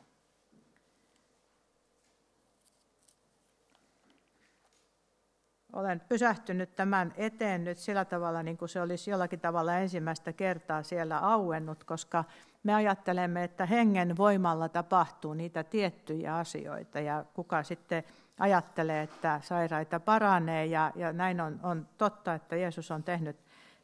Olen 5.74 6.02
pysähtynyt 6.10 6.76
tämän 6.76 7.14
eteen 7.18 7.64
nyt 7.64 7.78
sillä 7.78 8.06
tavalla, 8.06 8.44
niin 8.44 8.58
kuin 8.58 8.70
se 8.70 8.82
olisi 8.82 9.12
jollakin 9.12 9.40
tavalla 9.40 9.78
ensimmäistä 9.78 10.34
kertaa 10.34 10.84
siellä 10.84 11.20
auennut, 11.20 11.84
koska 11.84 12.24
me 12.64 12.74
ajattelemme, 12.74 13.44
että 13.44 13.66
hengen 13.66 14.18
voimalla 14.18 14.70
tapahtuu 14.70 15.34
niitä 15.34 15.64
tiettyjä 15.64 16.36
asioita 16.36 17.00
ja 17.00 17.26
kuka 17.34 17.64
sitten 17.64 18.04
ajattelee, 18.40 19.02
että 19.02 19.40
sairaita 19.44 20.00
paranee 20.00 20.66
ja, 20.66 20.92
ja 20.96 21.14
näin 21.14 21.42
on, 21.42 21.60
on 21.64 21.88
totta, 21.98 22.34
että 22.34 22.56
Jeesus 22.56 22.92
on 22.92 23.04
tehnyt 23.04 23.38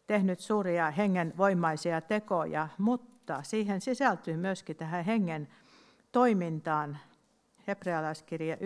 tehnyt 0.07 0.39
suuria 0.39 0.91
hengenvoimaisia 0.91 2.01
tekoja, 2.01 2.67
mutta 2.77 3.43
siihen 3.43 3.81
sisältyy 3.81 4.37
myöskin 4.37 4.75
tähän 4.75 5.05
hengen 5.05 5.47
toimintaan. 6.11 6.97
Hebrealaiskirja 7.67 8.55
9.12 8.55 8.61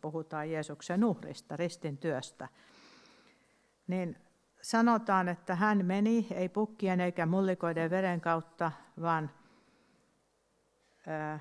puhutaan 0.00 0.50
Jeesuksen 0.50 1.04
uhrista, 1.04 1.56
ristin 1.56 1.98
työstä. 1.98 2.48
Niin 3.86 4.16
sanotaan, 4.62 5.28
että 5.28 5.54
hän 5.54 5.86
meni 5.86 6.26
ei 6.30 6.48
pukkien 6.48 7.00
eikä 7.00 7.26
mullikoiden 7.26 7.90
veren 7.90 8.20
kautta, 8.20 8.72
vaan 9.00 9.30
ää, 11.06 11.40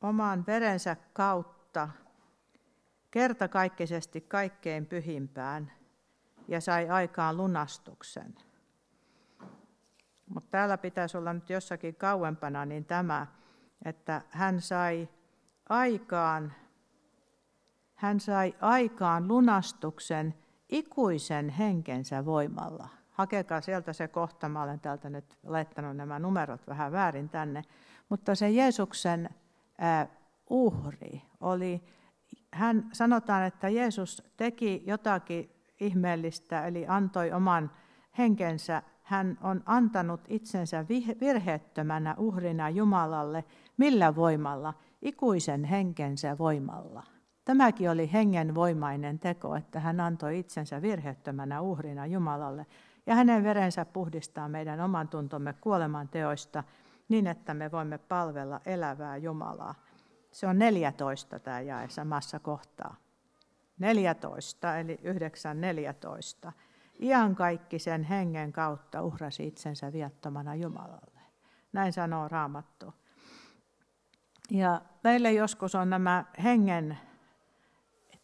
oman 0.00 0.46
verensä 0.46 0.96
kautta 1.12 1.88
kertakaikkisesti 3.10 4.20
kaikkein 4.20 4.86
pyhimpään 4.86 5.72
ja 6.48 6.60
sai 6.60 6.88
aikaan 6.88 7.36
lunastuksen. 7.36 8.49
Mutta 10.34 10.50
täällä 10.50 10.78
pitäisi 10.78 11.16
olla 11.16 11.32
nyt 11.32 11.50
jossakin 11.50 11.94
kauempana 11.94 12.64
niin 12.64 12.84
tämä, 12.84 13.26
että 13.84 14.22
hän 14.30 14.60
sai 14.60 15.08
aikaan, 15.68 16.52
hän 17.94 18.20
sai 18.20 18.54
aikaan 18.60 19.28
lunastuksen 19.28 20.34
ikuisen 20.68 21.48
henkensä 21.48 22.24
voimalla. 22.24 22.88
Hakekaa 23.10 23.60
sieltä 23.60 23.92
se 23.92 24.08
kohta, 24.08 24.48
mä 24.48 24.62
olen 24.62 24.80
täältä 24.80 25.10
nyt 25.10 25.38
laittanut 25.42 25.96
nämä 25.96 26.18
numerot 26.18 26.66
vähän 26.66 26.92
väärin 26.92 27.28
tänne, 27.28 27.62
mutta 28.08 28.34
se 28.34 28.50
Jeesuksen 28.50 29.28
uhri 30.50 31.22
oli 31.40 31.82
hän 32.52 32.88
sanotaan, 32.92 33.42
että 33.42 33.68
Jeesus 33.68 34.22
teki 34.36 34.82
jotakin 34.86 35.50
ihmeellistä, 35.80 36.66
eli 36.66 36.86
antoi 36.88 37.32
oman 37.32 37.70
henkensä. 38.18 38.82
Hän 39.10 39.38
on 39.42 39.62
antanut 39.66 40.20
itsensä 40.28 40.84
virheettömänä 41.20 42.14
uhrina 42.18 42.68
Jumalalle. 42.68 43.44
Millä 43.76 44.16
voimalla? 44.16 44.74
Ikuisen 45.02 45.64
henkensä 45.64 46.38
voimalla. 46.38 47.02
Tämäkin 47.44 47.90
oli 47.90 48.12
hengen 48.12 48.54
voimainen 48.54 49.18
teko, 49.18 49.56
että 49.56 49.80
hän 49.80 50.00
antoi 50.00 50.38
itsensä 50.38 50.82
virheettömänä 50.82 51.60
uhrina 51.60 52.06
Jumalalle. 52.06 52.66
Ja 53.06 53.14
hänen 53.14 53.44
verensä 53.44 53.84
puhdistaa 53.84 54.48
meidän 54.48 54.80
oman 54.80 55.08
tuntomme 55.08 55.52
kuoleman 55.52 56.08
teoista 56.08 56.64
niin, 57.08 57.26
että 57.26 57.54
me 57.54 57.70
voimme 57.70 57.98
palvella 57.98 58.60
elävää 58.66 59.16
Jumalaa. 59.16 59.74
Se 60.30 60.46
on 60.46 60.58
14 60.58 61.38
tämä 61.38 61.60
jae 61.60 61.88
samassa 61.88 62.38
kohtaa. 62.38 62.96
14, 63.78 64.78
eli 64.78 65.00
9.14. 66.46 66.52
Ian 67.02 67.34
kaikki 67.34 67.78
sen 67.78 68.02
hengen 68.02 68.52
kautta 68.52 69.02
uhrasi 69.02 69.46
itsensä 69.46 69.92
viattomana 69.92 70.54
Jumalalle. 70.54 71.20
Näin 71.72 71.92
sanoo 71.92 72.28
Raamattu. 72.28 72.94
Ja 74.50 74.80
meille 75.04 75.32
joskus 75.32 75.74
on 75.74 75.90
nämä 75.90 76.24
hengen 76.42 76.98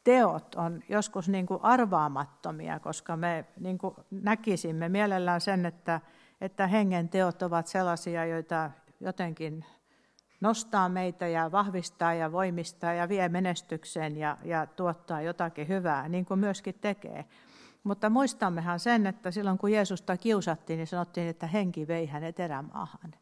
teot 0.07 0.55
on 0.55 0.83
joskus 0.89 1.29
niin 1.29 1.47
kuin 1.47 1.61
arvaamattomia, 1.63 2.81
koska 2.81 3.17
me 3.17 3.45
niin 3.61 3.79
kuin 3.79 3.95
näkisimme 4.11 4.89
mielellään 4.89 5.41
sen, 5.41 5.67
että, 5.67 6.01
että 6.41 6.67
hengen 6.67 7.09
teot 7.09 7.43
ovat 7.43 7.67
sellaisia, 7.67 8.25
joita 8.25 8.71
jotenkin 9.01 9.65
nostaa 10.41 10.89
meitä 10.89 11.27
ja 11.27 11.53
vahvistaa 11.53 12.15
ja 12.15 12.33
voimistaa 12.33 12.93
ja 12.93 13.09
vie 13.09 13.29
menestykseen 13.29 14.17
ja, 14.17 14.39
ja 14.45 14.67
tuottaa 14.67 15.21
jotakin 15.21 15.69
hyvää, 15.69 16.09
niin 16.09 16.25
kuin 16.25 16.41
myöskin 16.41 16.75
tekee. 16.81 17.25
Mutta 17.87 18.11
muistammehan 18.11 18.81
sen, 18.81 19.07
että 19.07 19.31
silloin 19.31 19.59
kun 19.59 19.73
Jeesusta 19.73 20.17
kiusattiin, 20.17 20.77
niin 20.77 20.87
sanottiin, 20.87 21.29
että 21.29 21.47
henki 21.47 21.89
vei 21.89 22.07
hänet 22.07 22.41
erämaahan. 22.41 23.15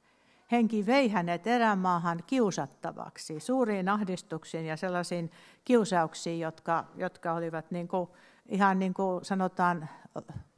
Henki 0.52 0.86
vei 0.86 1.08
hänet 1.08 1.46
erämaahan 1.46 2.22
kiusattavaksi, 2.26 3.40
suuriin 3.40 3.88
ahdistuksiin 3.88 4.66
ja 4.66 4.76
sellaisiin 4.76 5.30
kiusauksiin, 5.64 6.40
jotka, 6.40 6.84
jotka 6.96 7.32
olivat 7.32 7.70
niin 7.70 7.88
kuin, 7.88 8.08
ihan 8.48 8.78
niin 8.78 8.94
kuin 8.94 9.24
sanotaan 9.24 9.88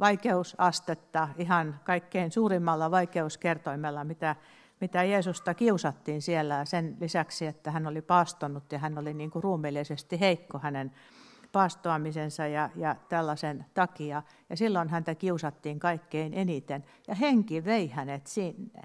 vaikeusastetta 0.01 1.29
ihan 1.37 1.81
kaikkein 1.85 2.31
suurimmalla 2.31 2.91
vaikeuskertoimella, 2.91 4.05
mitä, 4.05 4.37
mitä 4.81 5.05
Jeesusta 5.05 5.55
kiusattiin 5.55 6.23
siellä 6.23 6.65
sen 6.65 6.97
lisäksi, 7.01 7.47
että 7.47 7.71
hän 7.71 7.87
oli 7.87 8.03
paastonut 8.03 8.73
ja 8.73 8.79
hän 8.79 8.99
oli 8.99 9.15
niin 9.15 9.31
kuin 9.31 9.43
ruumiillisesti 9.43 10.21
heikko 10.21 10.59
hänen 10.59 10.93
paastoamisensa 11.53 12.47
ja, 12.47 12.71
ja 12.76 12.97
tällaisen 13.09 13.67
takia. 13.75 14.23
Ja 14.50 14.57
silloin 14.57 14.88
häntä 14.88 15.15
kiusattiin 15.15 15.79
kaikkein 15.79 16.35
eniten 16.35 16.85
ja 17.09 17.15
henki 17.15 17.65
vei 17.65 17.88
hänet 17.88 18.26
sinne. 18.26 18.83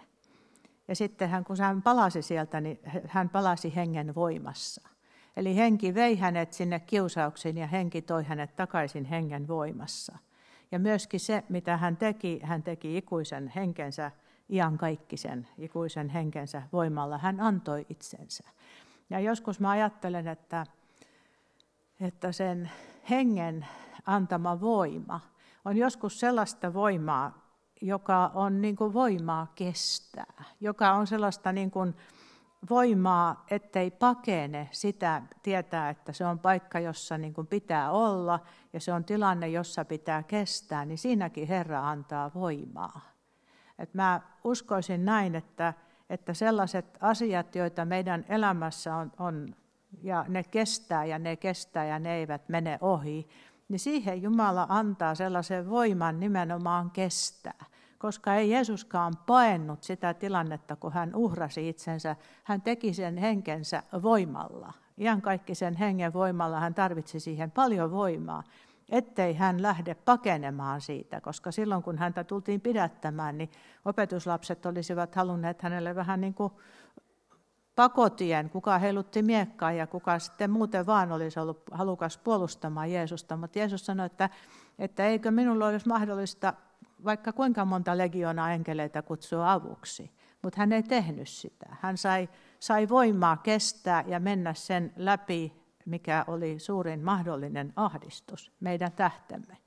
Ja 0.87 0.95
sitten 0.95 1.29
hän, 1.29 1.43
kun 1.43 1.57
hän 1.59 1.81
palasi 1.81 2.21
sieltä, 2.21 2.61
niin 2.61 2.79
hän 3.07 3.29
palasi 3.29 3.75
hengen 3.75 4.15
voimassa. 4.15 4.89
Eli 5.37 5.55
henki 5.55 5.95
vei 5.95 6.15
hänet 6.17 6.53
sinne 6.53 6.79
kiusauksiin 6.79 7.57
ja 7.57 7.67
henki 7.67 8.01
toi 8.01 8.23
hänet 8.23 8.55
takaisin 8.55 9.05
hengen 9.05 9.47
voimassa. 9.47 10.17
Ja 10.71 10.79
myöskin 10.79 11.19
se, 11.19 11.43
mitä 11.49 11.77
hän 11.77 11.97
teki, 11.97 12.39
hän 12.43 12.63
teki 12.63 12.97
ikuisen 12.97 13.51
henkensä, 13.55 14.11
iankaikkisen 14.49 15.47
ikuisen 15.57 16.09
henkensä 16.09 16.61
voimalla. 16.73 17.17
Hän 17.17 17.39
antoi 17.39 17.85
itsensä. 17.89 18.43
Ja 19.09 19.19
joskus 19.19 19.59
mä 19.59 19.69
ajattelen, 19.69 20.27
että, 20.27 20.65
että 22.01 22.31
sen 22.31 22.71
hengen 23.09 23.67
antama 24.05 24.61
voima 24.61 25.19
on 25.65 25.77
joskus 25.77 26.19
sellaista 26.19 26.73
voimaa, 26.73 27.51
joka 27.81 28.31
on 28.33 28.61
niin 28.61 28.75
kuin 28.75 28.93
voimaa 28.93 29.51
kestää, 29.55 30.43
joka 30.59 30.93
on 30.93 31.07
sellaista 31.07 31.51
niin 31.51 31.71
kuin 31.71 31.95
voimaa, 32.69 33.45
ettei 33.51 33.91
pakene 33.91 34.69
sitä 34.71 35.21
tietää, 35.43 35.89
että 35.89 36.13
se 36.13 36.25
on 36.25 36.39
paikka, 36.39 36.79
jossa 36.79 37.17
niin 37.17 37.33
kuin 37.33 37.47
pitää 37.47 37.91
olla 37.91 38.39
ja 38.73 38.79
se 38.79 38.93
on 38.93 39.03
tilanne, 39.03 39.47
jossa 39.47 39.85
pitää 39.85 40.23
kestää, 40.23 40.85
niin 40.85 40.97
siinäkin 40.97 41.47
Herra 41.47 41.89
antaa 41.89 42.31
voimaa. 42.33 43.01
Et 43.79 43.93
mä 43.93 44.21
uskoisin 44.43 45.05
näin, 45.05 45.35
että, 45.35 45.73
että 46.09 46.33
sellaiset 46.33 46.97
asiat, 46.99 47.55
joita 47.55 47.85
meidän 47.85 48.25
elämässä 48.29 48.95
on, 48.95 49.11
on 49.19 49.55
ja 50.03 50.25
ne 50.27 50.43
kestää 50.43 51.05
ja 51.05 51.19
ne 51.19 51.35
kestää 51.35 51.85
ja 51.85 51.99
ne 51.99 52.15
eivät 52.15 52.49
mene 52.49 52.77
ohi, 52.81 53.27
niin 53.69 53.79
siihen 53.79 54.21
Jumala 54.21 54.65
antaa 54.69 55.15
sellaisen 55.15 55.69
voiman 55.69 56.19
nimenomaan 56.19 56.91
kestää 56.91 57.65
koska 58.01 58.35
ei 58.35 58.49
Jeesuskaan 58.49 59.13
paennut 59.25 59.83
sitä 59.83 60.13
tilannetta, 60.13 60.75
kun 60.75 60.93
hän 60.93 61.15
uhrasi 61.15 61.69
itsensä. 61.69 62.15
Hän 62.43 62.61
teki 62.61 62.93
sen 62.93 63.17
henkensä 63.17 63.83
voimalla. 64.01 64.73
Ihan 64.97 65.21
kaikki 65.21 65.55
sen 65.55 65.75
hengen 65.75 66.13
voimalla 66.13 66.59
hän 66.59 66.73
tarvitsi 66.73 67.19
siihen 67.19 67.51
paljon 67.51 67.91
voimaa, 67.91 68.43
ettei 68.89 69.33
hän 69.33 69.61
lähde 69.61 69.95
pakenemaan 69.95 70.81
siitä, 70.81 71.21
koska 71.21 71.51
silloin 71.51 71.83
kun 71.83 71.97
häntä 71.97 72.23
tultiin 72.23 72.61
pidättämään, 72.61 73.37
niin 73.37 73.49
opetuslapset 73.85 74.65
olisivat 74.65 75.15
halunneet 75.15 75.61
hänelle 75.61 75.95
vähän 75.95 76.21
niin 76.21 76.33
kuin 76.33 76.53
pakotien, 77.75 78.49
kuka 78.49 78.79
heilutti 78.79 79.23
miekkaa 79.23 79.71
ja 79.71 79.87
kuka 79.87 80.19
sitten 80.19 80.51
muuten 80.51 80.85
vaan 80.85 81.11
olisi 81.11 81.39
ollut 81.39 81.61
halukas 81.71 82.17
puolustamaan 82.17 82.91
Jeesusta. 82.91 83.37
Mutta 83.37 83.59
Jeesus 83.59 83.85
sanoi, 83.85 84.05
että, 84.05 84.29
että 84.79 85.07
eikö 85.07 85.31
minulla 85.31 85.67
olisi 85.67 85.87
mahdollista 85.87 86.53
vaikka 87.03 87.33
kuinka 87.33 87.65
monta 87.65 87.97
legioonaa 87.97 88.51
enkeleitä 88.51 89.01
kutsua 89.01 89.51
avuksi, 89.51 90.11
mutta 90.41 90.59
hän 90.59 90.71
ei 90.71 90.83
tehnyt 90.83 91.29
sitä. 91.29 91.65
Hän 91.81 91.97
sai, 91.97 92.29
sai 92.59 92.89
voimaa 92.89 93.37
kestää 93.37 94.03
ja 94.07 94.19
mennä 94.19 94.53
sen 94.53 94.93
läpi, 94.95 95.53
mikä 95.85 96.25
oli 96.27 96.59
suurin 96.59 97.03
mahdollinen 97.03 97.73
ahdistus, 97.75 98.51
meidän 98.59 98.91
tähtemme. 98.91 99.57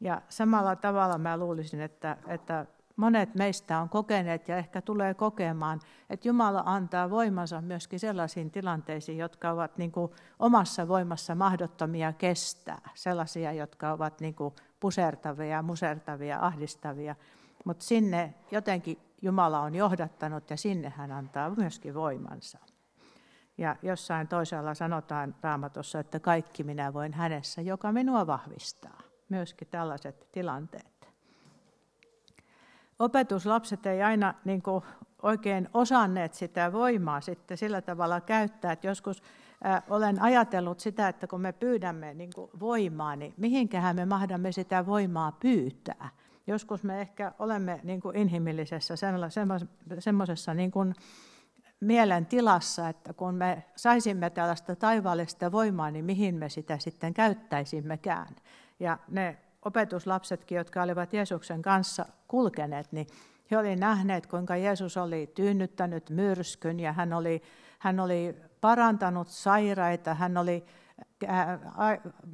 Ja 0.00 0.22
samalla 0.28 0.76
tavalla 0.76 1.18
mä 1.18 1.36
luulisin, 1.36 1.80
että, 1.80 2.16
että 2.26 2.66
monet 2.98 3.34
meistä 3.34 3.80
on 3.80 3.88
kokeneet 3.88 4.48
ja 4.48 4.56
ehkä 4.56 4.82
tulee 4.82 5.14
kokemaan, 5.14 5.80
että 6.10 6.28
Jumala 6.28 6.62
antaa 6.66 7.10
voimansa 7.10 7.60
myöskin 7.60 8.00
sellaisiin 8.00 8.50
tilanteisiin, 8.50 9.18
jotka 9.18 9.50
ovat 9.50 9.78
niin 9.78 9.92
kuin 9.92 10.12
omassa 10.38 10.88
voimassa 10.88 11.34
mahdottomia 11.34 12.12
kestää. 12.12 12.90
Sellaisia, 12.94 13.52
jotka 13.52 13.92
ovat 13.92 14.20
niin 14.20 14.34
kuin 14.34 14.54
pusertavia, 14.80 15.62
musertavia, 15.62 16.38
ahdistavia. 16.40 17.16
Mutta 17.64 17.84
sinne 17.84 18.34
jotenkin 18.50 18.98
Jumala 19.22 19.60
on 19.60 19.74
johdattanut 19.74 20.50
ja 20.50 20.56
sinne 20.56 20.92
hän 20.96 21.12
antaa 21.12 21.50
myöskin 21.56 21.94
voimansa. 21.94 22.58
Ja 23.58 23.76
jossain 23.82 24.28
toisella 24.28 24.74
sanotaan 24.74 25.34
raamatossa, 25.42 25.98
että 26.00 26.20
kaikki 26.20 26.64
minä 26.64 26.92
voin 26.92 27.12
hänessä, 27.12 27.62
joka 27.62 27.92
minua 27.92 28.26
vahvistaa. 28.26 29.00
Myöskin 29.28 29.68
tällaiset 29.70 30.28
tilanteet. 30.32 30.97
Opetuslapset 32.98 33.86
ei 33.86 34.02
aina 34.02 34.34
niin 34.44 34.62
kuin, 34.62 34.84
oikein 35.22 35.68
osanneet 35.74 36.34
sitä 36.34 36.72
voimaa 36.72 37.20
sitten 37.20 37.56
sillä 37.56 37.82
tavalla 37.82 38.20
käyttää, 38.20 38.72
että 38.72 38.86
joskus 38.86 39.22
olen 39.88 40.22
ajatellut 40.22 40.80
sitä, 40.80 41.08
että 41.08 41.26
kun 41.26 41.40
me 41.40 41.52
pyydämme 41.52 42.14
niin 42.14 42.30
kuin 42.34 42.50
voimaa, 42.60 43.16
niin 43.16 43.34
mihinkähän 43.36 43.96
me 43.96 44.04
mahdamme 44.04 44.52
sitä 44.52 44.86
voimaa 44.86 45.32
pyytää. 45.32 46.08
Joskus 46.46 46.84
me 46.84 47.00
ehkä 47.00 47.32
olemme 47.38 47.80
niin 47.82 48.00
kuin 48.00 48.16
inhimillisessä 48.16 48.94
semmoisessa 49.98 50.54
niin 50.54 50.70
kuin 50.70 50.94
mielen 51.80 52.26
tilassa, 52.26 52.88
että 52.88 53.12
kun 53.12 53.34
me 53.34 53.64
saisimme 53.76 54.30
tällaista 54.30 54.76
taivaallista 54.76 55.52
voimaa, 55.52 55.90
niin 55.90 56.04
mihin 56.04 56.34
me 56.34 56.48
sitä 56.48 56.78
sitten 56.78 57.14
käyttäisimmekään. 57.14 58.36
Ja 58.80 58.98
ne 59.08 59.38
opetuslapsetkin, 59.64 60.58
jotka 60.58 60.82
olivat 60.82 61.12
Jeesuksen 61.12 61.62
kanssa 61.62 62.06
kulkeneet, 62.28 62.92
niin 62.92 63.06
he 63.50 63.58
olivat 63.58 63.78
nähneet, 63.78 64.26
kuinka 64.26 64.56
Jeesus 64.56 64.96
oli 64.96 65.32
tyynnyttänyt 65.34 66.10
myrskyn 66.10 66.80
ja 66.80 66.92
hän 66.92 67.12
oli, 67.12 67.42
hän 67.78 68.00
oli 68.00 68.36
parantanut 68.60 69.28
sairaita. 69.28 70.14
Hän 70.14 70.36
oli 70.36 70.64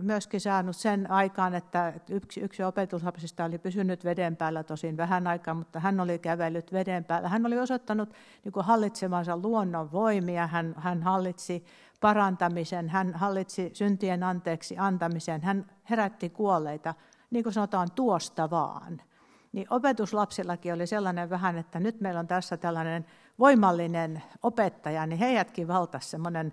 myöskin 0.02 0.40
saanut 0.40 0.76
sen 0.76 1.10
aikaan, 1.10 1.54
että 1.54 1.92
yksi, 2.10 2.40
yksi 2.40 2.62
opetuslapsista 2.62 3.44
oli 3.44 3.58
pysynyt 3.58 4.04
veden 4.04 4.36
päällä 4.36 4.62
tosin 4.62 4.96
vähän 4.96 5.26
aikaa, 5.26 5.54
mutta 5.54 5.80
hän 5.80 6.00
oli 6.00 6.18
kävellyt 6.18 6.72
veden 6.72 7.04
päällä. 7.04 7.28
Hän 7.28 7.46
oli 7.46 7.58
osoittanut 7.58 8.12
niin 8.44 8.52
kuin 8.52 8.66
hallitsemansa 8.66 9.36
luonnon 9.36 9.92
voimia, 9.92 10.46
hän, 10.46 10.74
hän 10.78 11.02
hallitsi 11.02 11.64
parantamisen, 12.00 12.88
hän 12.88 13.14
hallitsi 13.14 13.70
syntien 13.72 14.22
anteeksi 14.22 14.78
antamisen, 14.78 15.42
hän 15.42 15.66
herätti 15.90 16.30
kuolleita, 16.30 16.94
niin 17.34 17.44
kuin 17.44 17.52
sanotaan, 17.52 17.90
tuosta 17.94 18.50
vaan. 18.50 19.02
Niin 19.52 19.66
opetuslapsillakin 19.70 20.74
oli 20.74 20.86
sellainen 20.86 21.30
vähän, 21.30 21.58
että 21.58 21.80
nyt 21.80 22.00
meillä 22.00 22.20
on 22.20 22.26
tässä 22.26 22.56
tällainen 22.56 23.06
voimallinen 23.38 24.22
opettaja, 24.42 25.06
niin 25.06 25.18
heidätkin 25.18 25.68
valtasi 25.68 26.08
semmoinen 26.08 26.52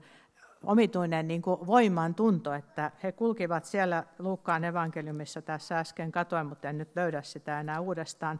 omituinen 0.63 1.27
niin 1.27 1.41
kuin 1.41 1.67
voiman 1.67 2.15
tunto, 2.15 2.53
että 2.53 2.91
he 3.03 3.11
kulkivat 3.11 3.65
siellä 3.65 4.03
Luukkaan 4.19 4.63
evankeliumissa 4.63 5.41
tässä 5.41 5.79
äsken 5.79 6.11
katoin, 6.11 6.47
mutta 6.47 6.69
en 6.69 6.77
nyt 6.77 6.95
löydä 6.95 7.21
sitä 7.21 7.59
enää 7.59 7.79
uudestaan, 7.79 8.39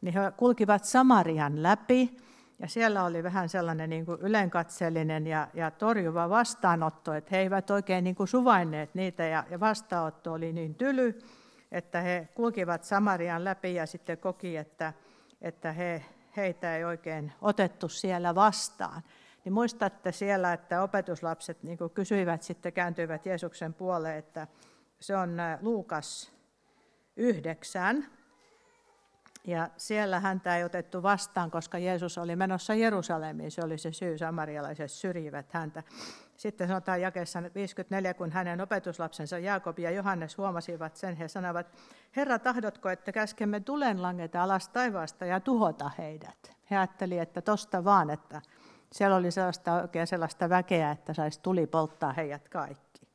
niin 0.00 0.14
he 0.14 0.20
kulkivat 0.36 0.84
Samarian 0.84 1.62
läpi, 1.62 2.16
ja 2.58 2.68
siellä 2.68 3.04
oli 3.04 3.22
vähän 3.22 3.48
sellainen 3.48 3.90
niin 3.90 4.06
kuin 4.06 4.20
ylenkatseellinen 4.20 5.26
ja, 5.26 5.48
ja 5.54 5.70
torjuva 5.70 6.30
vastaanotto, 6.30 7.12
että 7.12 7.28
he 7.32 7.38
eivät 7.38 7.70
oikein 7.70 8.04
niin 8.04 8.16
kuin 8.16 8.28
suvainneet 8.28 8.94
niitä, 8.94 9.24
ja, 9.24 9.44
ja 9.50 9.60
vastaanotto 9.60 10.32
oli 10.32 10.52
niin 10.52 10.74
tyly, 10.74 11.18
että 11.74 12.00
he 12.00 12.28
kulkivat 12.34 12.84
Samarian 12.84 13.44
läpi 13.44 13.74
ja 13.74 13.86
sitten 13.86 14.18
koki, 14.18 14.56
että, 14.56 14.92
että 15.40 15.72
he 15.72 16.04
heitä 16.36 16.76
ei 16.76 16.84
oikein 16.84 17.32
otettu 17.42 17.88
siellä 17.88 18.34
vastaan. 18.34 19.02
Niin 19.44 19.52
muistatte 19.52 20.12
siellä, 20.12 20.52
että 20.52 20.82
opetuslapset 20.82 21.62
niin 21.62 21.78
kysyivät, 21.94 22.42
sitten 22.42 22.72
kääntyivät 22.72 23.26
Jeesuksen 23.26 23.74
puoleen, 23.74 24.18
että 24.18 24.46
se 25.00 25.16
on 25.16 25.36
Luukas 25.60 26.32
9. 27.16 28.06
Ja 29.46 29.70
siellä 29.76 30.20
häntä 30.20 30.56
ei 30.56 30.64
otettu 30.64 31.02
vastaan, 31.02 31.50
koska 31.50 31.78
Jeesus 31.78 32.18
oli 32.18 32.36
menossa 32.36 32.74
Jerusalemiin. 32.74 33.50
Se 33.50 33.64
oli 33.64 33.78
se 33.78 33.92
syy, 33.92 34.18
samarialaiset 34.18 34.90
syrjivät 34.90 35.52
häntä. 35.52 35.82
Sitten 36.36 36.68
sanotaan 36.68 37.00
jakeessa 37.00 37.42
54, 37.54 38.14
kun 38.14 38.32
hänen 38.32 38.60
opetuslapsensa 38.60 39.38
Jaakob 39.38 39.78
ja 39.78 39.90
Johannes 39.90 40.38
huomasivat 40.38 40.96
sen, 40.96 41.16
he 41.16 41.28
sanovat, 41.28 41.66
Herra, 42.16 42.38
tahdotko, 42.38 42.88
että 42.88 43.12
käskemme 43.12 43.60
tulen 43.60 44.02
langeta 44.02 44.42
alas 44.42 44.68
taivaasta 44.68 45.24
ja 45.24 45.40
tuhota 45.40 45.90
heidät? 45.98 46.56
He 46.70 46.76
ajattelivat, 46.76 47.22
että 47.22 47.42
tosta 47.42 47.84
vaan, 47.84 48.10
että 48.10 48.42
Siellä 48.92 49.16
oli 49.16 49.30
sellaista, 49.30 49.82
oikein 49.82 50.06
sellaista 50.06 50.48
väkeä, 50.48 50.90
että 50.90 51.14
saisi 51.14 51.40
tuli 51.42 51.66
polttaa 51.66 52.12
heidät 52.12 52.48
kaikki. 52.48 53.08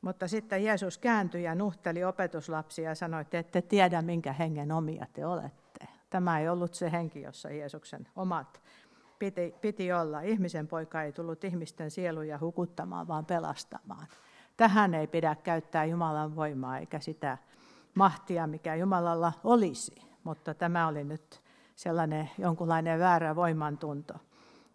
Mutta 0.00 0.28
sitten 0.28 0.64
Jeesus 0.64 0.98
kääntyi 0.98 1.42
ja 1.42 1.54
nuhteli 1.54 2.04
opetuslapsia 2.04 2.88
ja 2.88 2.94
sanoi, 2.94 3.20
että 3.20 3.38
ette 3.38 3.62
tiedä, 3.62 4.02
minkä 4.02 4.32
hengen 4.32 4.72
omia 4.72 5.06
te 5.12 5.26
olette. 5.26 5.88
Tämä 6.10 6.38
ei 6.38 6.48
ollut 6.48 6.74
se 6.74 6.92
henki, 6.92 7.22
jossa 7.22 7.50
Jeesuksen 7.50 8.08
omat 8.16 8.62
piti, 9.18 9.54
piti 9.60 9.92
olla. 9.92 10.20
Ihmisen 10.20 10.68
poika 10.68 11.02
ei 11.02 11.12
tullut 11.12 11.44
ihmisten 11.44 11.90
sieluja 11.90 12.38
hukuttamaan, 12.38 13.08
vaan 13.08 13.26
pelastamaan. 13.26 14.06
Tähän 14.56 14.94
ei 14.94 15.06
pidä 15.06 15.36
käyttää 15.42 15.84
Jumalan 15.84 16.36
voimaa 16.36 16.78
eikä 16.78 17.00
sitä 17.00 17.38
mahtia, 17.94 18.46
mikä 18.46 18.74
Jumalalla 18.74 19.32
olisi. 19.44 19.94
Mutta 20.24 20.54
tämä 20.54 20.88
oli 20.88 21.04
nyt 21.04 21.42
sellainen 21.76 22.30
jonkunlainen 22.38 22.98
väärä 22.98 23.36
voimantunto. 23.36 24.14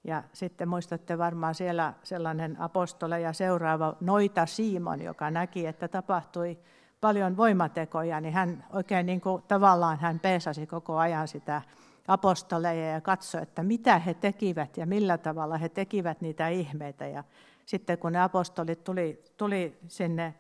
Ja 0.03 0.23
sitten 0.34 0.69
muistatte 0.69 1.17
varmaan 1.17 1.56
siellä 1.56 1.93
sellainen 2.03 2.62
apostole 2.62 3.19
ja 3.19 3.34
seuraava 3.34 3.95
Noita 4.01 4.45
Simon, 4.45 5.01
joka 5.01 5.32
näki, 5.32 5.67
että 5.67 5.88
tapahtui 5.88 6.60
paljon 7.01 7.38
voimatekoja, 7.38 8.21
niin 8.21 8.34
hän 8.34 8.65
oikein 8.73 9.06
niin 9.06 9.21
kuin, 9.21 9.43
tavallaan 9.47 9.99
hän 9.99 10.19
peesasi 10.19 10.67
koko 10.67 10.97
ajan 10.97 11.27
sitä 11.27 11.62
apostoleja 12.08 12.92
ja 12.92 13.02
katsoi, 13.02 13.42
että 13.42 13.63
mitä 13.63 14.00
he 14.00 14.13
tekivät 14.13 14.78
ja 14.78 14.86
millä 14.86 15.18
tavalla 15.18 15.58
he 15.58 15.70
tekivät 15.70 16.22
niitä 16.22 16.48
ihmeitä. 16.48 17.08
Ja 17.08 17.24
sitten 17.66 17.98
kun 17.98 18.12
ne 18.12 18.22
apostolit 18.22 18.84
tuli, 18.84 19.24
tuli 19.38 19.78
sinne, 19.88 20.34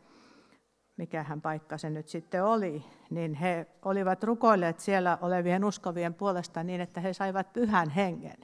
mikähän 0.97 1.41
paikka 1.41 1.77
se 1.77 1.89
nyt 1.89 2.07
sitten 2.07 2.43
oli, 2.43 2.85
niin 3.09 3.33
he 3.33 3.67
olivat 3.85 4.23
rukoilleet 4.23 4.79
siellä 4.79 5.17
olevien 5.21 5.65
uskovien 5.65 6.13
puolesta 6.13 6.63
niin, 6.63 6.81
että 6.81 7.01
he 7.01 7.13
saivat 7.13 7.53
pyhän 7.53 7.89
hengen. 7.89 8.37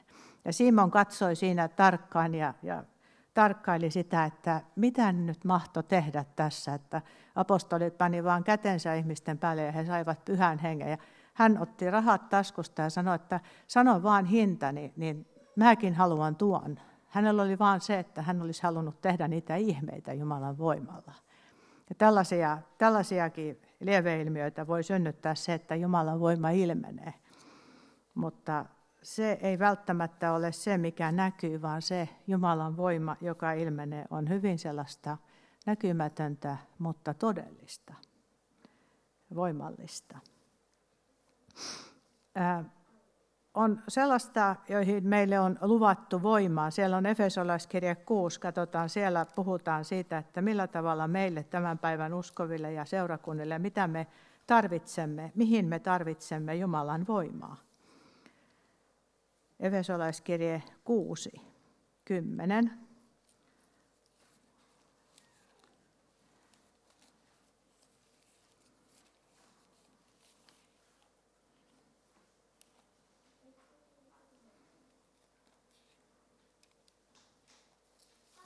Ja 0.46 0.54
Simon 0.54 0.92
katsoi 0.92 1.36
siinä 1.36 1.68
tarkkaan 1.68 2.36
ja, 2.36 2.54
ja 2.64 2.84
tarkkaili 3.34 3.92
sitä, 3.92 4.26
että 4.26 4.62
mitä 4.76 5.12
nyt 5.12 5.46
mahto 5.46 5.84
tehdä 5.84 6.26
tässä, 6.36 6.74
että 6.74 7.02
apostolit 7.36 7.98
pani 7.98 8.24
vaan 8.24 8.44
kätensä 8.44 8.94
ihmisten 8.94 9.38
päälle 9.38 9.64
ja 9.64 9.72
he 9.72 9.86
saivat 9.86 10.26
pyhän 10.26 10.60
hengen. 10.60 10.90
Ja 10.90 10.98
hän 11.40 11.58
otti 11.62 11.92
rahat 11.92 12.30
taskusta 12.30 12.82
ja 12.82 12.90
sanoi, 12.90 13.16
että 13.16 13.40
sano 13.68 14.04
vaan 14.04 14.26
hinta, 14.26 14.72
niin, 14.72 14.94
niin 14.96 15.28
mäkin 15.56 15.94
haluan 15.94 16.36
tuon. 16.36 16.80
Hänellä 17.08 17.42
oli 17.42 17.60
vaan 17.60 17.82
se, 17.82 18.00
että 18.00 18.22
hän 18.22 18.42
olisi 18.42 18.64
halunnut 18.64 19.02
tehdä 19.02 19.28
niitä 19.28 19.56
ihmeitä 19.56 20.14
Jumalan 20.14 20.58
voimalla. 20.58 21.14
Ja 21.90 21.96
tällaisia, 21.98 22.58
tällaisiakin 22.78 23.62
lieveilmiöitä 23.80 24.68
voi 24.68 24.84
synnyttää 24.84 25.36
se, 25.36 25.54
että 25.54 25.76
Jumalan 25.76 26.20
voima 26.20 26.50
ilmenee. 26.50 27.14
Mutta 28.14 28.66
se 29.04 29.38
ei 29.42 29.60
välttämättä 29.60 30.34
ole 30.34 30.52
se, 30.52 30.78
mikä 30.78 31.12
näkyy, 31.12 31.62
vaan 31.62 31.82
se 31.82 32.10
Jumalan 32.28 32.78
voima, 32.78 33.16
joka 33.22 33.52
ilmenee, 33.52 34.06
on 34.10 34.30
hyvin 34.30 34.60
sellaista 34.60 35.18
näkymätöntä, 35.66 36.58
mutta 36.80 37.14
todellista, 37.14 37.94
voimallista. 39.36 40.20
On 43.54 43.84
sellaista, 43.88 44.56
joihin 44.70 45.08
meille 45.08 45.40
on 45.40 45.58
luvattu 45.62 46.22
voimaa. 46.22 46.72
Siellä 46.72 46.98
on 46.98 47.06
Efesolaiskirja 47.06 47.96
6, 47.96 48.40
katsotaan, 48.40 48.90
siellä 48.90 49.26
puhutaan 49.36 49.86
siitä, 49.86 50.18
että 50.18 50.42
millä 50.42 50.68
tavalla 50.68 51.08
meille 51.08 51.44
tämän 51.44 51.78
päivän 51.78 52.14
uskoville 52.14 52.74
ja 52.74 52.86
seurakunnille, 52.86 53.60
mitä 53.60 53.88
me 53.88 54.08
tarvitsemme, 54.48 55.32
mihin 55.36 55.66
me 55.66 55.80
tarvitsemme 55.80 56.56
Jumalan 56.56 57.08
voimaa. 57.08 57.58
Efesolaiskirje 59.60 60.64
6, 60.84 61.32
10. 62.06 62.89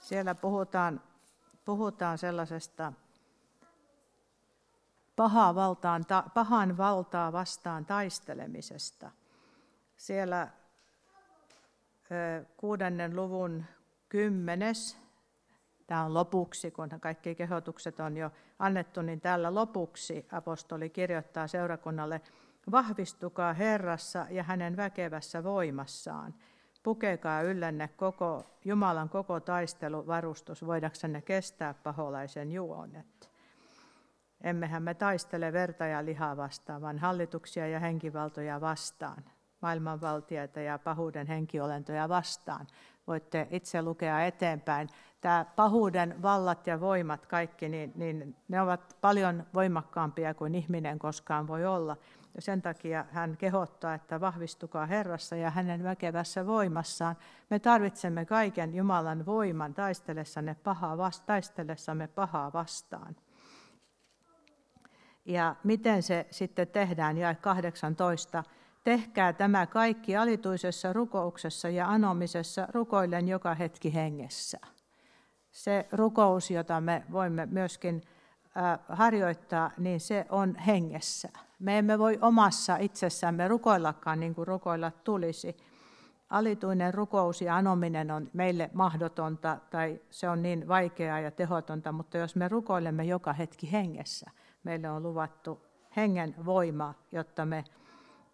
Siellä 0.04 0.36
puhutaan, 0.36 1.02
puhutaan 1.66 2.18
sellaisesta 2.18 2.94
pahaa 5.16 5.56
valtaan, 5.56 6.06
pahan 6.34 6.78
valtaa 6.78 7.32
vastaan 7.32 7.86
taistelemisesta. 7.86 9.12
Siellä 9.98 10.48
kuudennen 12.58 13.16
luvun 13.16 13.66
kymmenes, 14.10 14.98
tämä 15.88 16.04
on 16.06 16.14
lopuksi, 16.14 16.72
kun 16.72 16.90
kaikki 17.02 17.36
kehotukset 17.36 18.00
on 18.00 18.18
jo 18.18 18.32
annettu, 18.60 19.02
niin 19.02 19.22
täällä 19.22 19.56
lopuksi 19.56 20.28
apostoli 20.32 20.90
kirjoittaa 20.90 21.48
seurakunnalle, 21.48 22.22
vahvistukaa 22.72 23.54
Herrassa 23.54 24.26
ja 24.30 24.44
hänen 24.44 24.78
väkevässä 24.78 25.44
voimassaan. 25.44 26.34
Pukekaa 26.84 27.42
yllenne 27.42 27.88
koko, 27.88 28.46
Jumalan 28.66 29.10
koko 29.10 29.40
taisteluvarustus, 29.40 30.66
voidaksenne 30.66 31.22
kestää 31.22 31.74
paholaisen 31.74 32.52
juonet. 32.52 33.32
Emmehän 34.42 34.84
me 34.84 34.94
taistele 34.94 35.54
verta 35.54 35.86
ja 35.86 36.06
lihaa 36.06 36.38
vastaan, 36.38 36.82
vaan 36.82 37.00
hallituksia 37.00 37.68
ja 37.68 37.80
henkivaltoja 37.80 38.62
vastaan 38.62 39.24
maailmanvaltiaita 39.64 40.60
ja 40.60 40.80
pahuuden 40.80 41.28
henkiolentoja 41.28 42.10
vastaan. 42.10 42.68
Voitte 43.08 43.48
itse 43.52 43.82
lukea 43.82 44.26
eteenpäin. 44.26 44.90
Tämä 45.22 45.46
pahuuden 45.56 46.22
vallat 46.22 46.68
ja 46.68 46.80
voimat 46.80 47.26
kaikki, 47.26 47.70
niin, 47.70 47.92
niin 47.96 48.36
ne 48.48 48.62
ovat 48.62 48.98
paljon 49.02 49.44
voimakkaampia 49.54 50.34
kuin 50.34 50.56
ihminen 50.56 51.00
koskaan 51.00 51.48
voi 51.48 51.66
olla. 51.66 51.98
Ja 52.36 52.42
sen 52.42 52.62
takia 52.62 53.06
hän 53.12 53.38
kehottaa, 53.38 53.94
että 53.94 54.22
vahvistukaa 54.22 54.86
Herrassa 54.86 55.36
ja 55.36 55.50
hänen 55.50 55.84
väkevässä 55.84 56.46
voimassaan. 56.46 57.16
Me 57.50 57.60
tarvitsemme 57.60 58.26
kaiken 58.26 58.76
Jumalan 58.76 59.26
voiman 59.26 59.74
taistelessamme 59.74 60.56
pahaa, 60.64 61.12
taistelessamme 61.26 62.08
pahaa 62.08 62.54
vastaan. 62.54 63.16
Ja 65.26 65.56
miten 65.64 66.04
se 66.04 66.28
sitten 66.32 66.68
tehdään, 66.68 67.18
jae 67.18 67.36
18. 67.36 68.44
Tehkää 68.84 69.34
tämä 69.34 69.66
kaikki 69.66 70.18
alituisessa 70.18 70.94
rukouksessa 70.94 71.70
ja 71.70 71.90
anomisessa 71.90 72.68
rukoillen 72.72 73.28
joka 73.28 73.54
hetki 73.54 73.94
hengessä. 73.94 74.60
Se 75.52 75.88
rukous, 75.92 76.52
jota 76.52 76.82
me 76.82 77.04
voimme 77.12 77.46
myöskin 77.46 78.02
harjoittaa, 78.90 79.72
niin 79.78 80.00
se 80.00 80.26
on 80.30 80.56
hengessä. 80.56 81.30
Me 81.60 81.78
emme 81.78 82.00
voi 82.00 82.20
omassa 82.22 82.78
itsessämme 82.78 83.48
rukoillakaan 83.48 84.20
niin 84.20 84.36
kuin 84.36 84.48
rukoilla 84.48 84.92
tulisi. 84.92 85.58
Alituinen 86.30 86.94
rukous 86.94 87.42
ja 87.42 87.56
anominen 87.56 88.12
on 88.12 88.30
meille 88.34 88.70
mahdotonta 88.74 89.58
tai 89.70 90.02
se 90.10 90.30
on 90.30 90.42
niin 90.42 90.68
vaikeaa 90.68 91.20
ja 91.20 91.32
tehotonta, 91.32 91.92
mutta 91.92 92.18
jos 92.18 92.36
me 92.36 92.48
rukoilemme 92.48 93.04
joka 93.04 93.34
hetki 93.34 93.72
hengessä, 93.72 94.32
meille 94.64 94.90
on 94.90 95.04
luvattu 95.04 95.66
hengen 95.96 96.36
voima, 96.46 96.94
jotta 97.12 97.46
me 97.46 97.64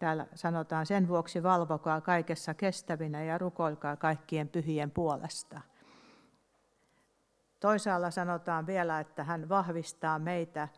Täällä 0.00 0.26
sanotaan 0.34 0.86
sen 0.86 1.08
vuoksi 1.08 1.42
valvokaa 1.42 2.00
kaikessa 2.00 2.54
kestävinä 2.54 3.24
ja 3.24 3.38
rukoilkaa 3.38 3.96
kaikkien 3.96 4.48
pyhien 4.48 4.90
puolesta. 4.90 5.60
Toisaalla 7.60 8.10
sanotaan 8.10 8.66
vielä, 8.66 9.00
että 9.00 9.24
hän 9.24 9.48
vahvistaa 9.48 10.18
meitä 10.18 10.68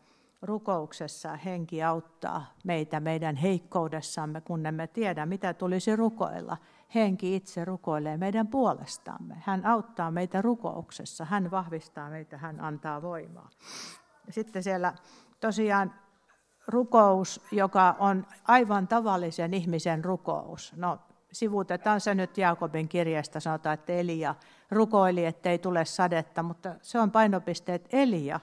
rukouksessa. 0.41 1.35
Henki 1.35 1.83
auttaa 1.83 2.45
meitä 2.63 2.99
meidän 2.99 3.35
heikkoudessamme, 3.35 4.41
kun 4.41 4.65
emme 4.65 4.87
tiedä, 4.87 5.25
mitä 5.25 5.53
tulisi 5.53 5.95
rukoilla. 5.95 6.57
Henki 6.95 7.35
itse 7.35 7.65
rukoilee 7.65 8.17
meidän 8.17 8.47
puolestamme. 8.47 9.35
Hän 9.45 9.65
auttaa 9.65 10.11
meitä 10.11 10.41
rukouksessa. 10.41 11.25
Hän 11.25 11.51
vahvistaa 11.51 12.09
meitä, 12.09 12.37
hän 12.37 12.59
antaa 12.59 13.01
voimaa. 13.01 13.49
Sitten 14.29 14.63
siellä 14.63 14.93
tosiaan 15.39 15.93
rukous, 16.67 17.41
joka 17.51 17.95
on 17.99 18.25
aivan 18.47 18.87
tavallisen 18.87 19.53
ihmisen 19.53 20.05
rukous. 20.05 20.73
No, 20.75 20.99
sivutetaan 21.33 22.01
se 22.01 22.15
nyt 22.15 22.37
Jaakobin 22.37 22.87
kirjasta, 22.87 23.39
sanotaan, 23.39 23.73
että 23.73 23.93
Elia 23.93 24.35
rukoili, 24.71 25.25
ettei 25.25 25.57
tule 25.57 25.85
sadetta, 25.85 26.43
mutta 26.43 26.75
se 26.81 26.99
on 26.99 27.11
painopiste, 27.11 27.73
että 27.73 27.97
Elia, 27.97 28.39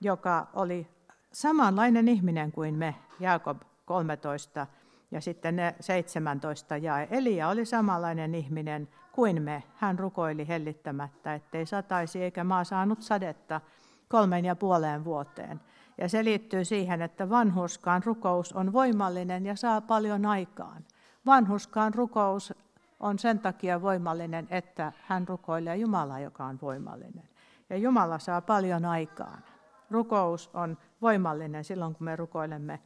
joka 0.00 0.46
oli 0.54 0.86
samanlainen 1.32 2.08
ihminen 2.08 2.52
kuin 2.52 2.74
me, 2.74 2.94
Jaakob 3.20 3.62
13 3.84 4.66
ja 5.10 5.20
sitten 5.20 5.56
ne 5.56 5.74
17 5.80 6.76
ja 6.76 7.00
Elia 7.00 7.48
oli 7.48 7.64
samanlainen 7.64 8.34
ihminen 8.34 8.88
kuin 9.12 9.42
me. 9.42 9.62
Hän 9.76 9.98
rukoili 9.98 10.48
hellittämättä, 10.48 11.34
ettei 11.34 11.66
sataisi 11.66 12.22
eikä 12.22 12.44
maa 12.44 12.64
saanut 12.64 13.02
sadetta 13.02 13.60
kolmen 14.08 14.44
ja 14.44 14.56
puoleen 14.56 15.04
vuoteen. 15.04 15.60
Ja 15.98 16.08
se 16.08 16.24
liittyy 16.24 16.64
siihen, 16.64 17.02
että 17.02 17.30
vanhuskaan 17.30 18.02
rukous 18.04 18.52
on 18.52 18.72
voimallinen 18.72 19.46
ja 19.46 19.56
saa 19.56 19.80
paljon 19.80 20.26
aikaan. 20.26 20.84
Vanhuskaan 21.26 21.94
rukous 21.94 22.54
on 23.00 23.18
sen 23.18 23.38
takia 23.38 23.82
voimallinen, 23.82 24.46
että 24.50 24.92
hän 25.02 25.28
rukoilee 25.28 25.76
Jumalaa, 25.76 26.20
joka 26.20 26.44
on 26.44 26.58
voimallinen. 26.62 27.28
Ja 27.70 27.76
Jumala 27.76 28.18
saa 28.18 28.40
paljon 28.40 28.84
aikaan. 28.84 29.42
Rukous 29.90 30.50
on 30.54 30.78
voimallinen 31.02 31.64
silloin, 31.64 31.94
kun 31.94 32.04
me 32.04 32.16
rukoilemme 32.16 32.80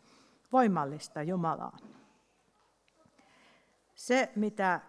voimallista 0.53 1.23
Jumalaa. 1.23 1.77
Se, 3.95 4.33
mitä 4.37 4.81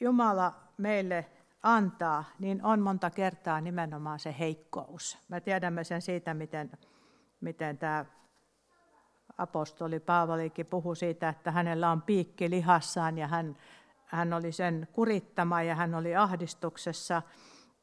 Jumala 0.00 0.54
meille 0.76 1.26
antaa, 1.62 2.24
niin 2.38 2.64
on 2.64 2.80
monta 2.80 3.10
kertaa 3.10 3.60
nimenomaan 3.60 4.18
se 4.18 4.36
heikkous. 4.38 5.18
Me 5.28 5.40
tiedämme 5.40 5.84
sen 5.84 6.02
siitä, 6.02 6.34
miten, 6.34 6.70
miten 7.40 7.78
tämä 7.78 8.04
apostoli 9.38 10.00
Paavalikin 10.00 10.66
puhui 10.66 10.96
siitä, 10.96 11.28
että 11.28 11.50
hänellä 11.50 11.90
on 11.90 12.02
piikki 12.02 12.50
lihassaan 12.50 13.18
ja 13.18 13.26
hän, 13.26 13.56
hän 14.04 14.32
oli 14.32 14.52
sen 14.52 14.88
kurittama 14.92 15.62
ja 15.62 15.74
hän 15.74 15.94
oli 15.94 16.16
ahdistuksessa. 16.16 17.22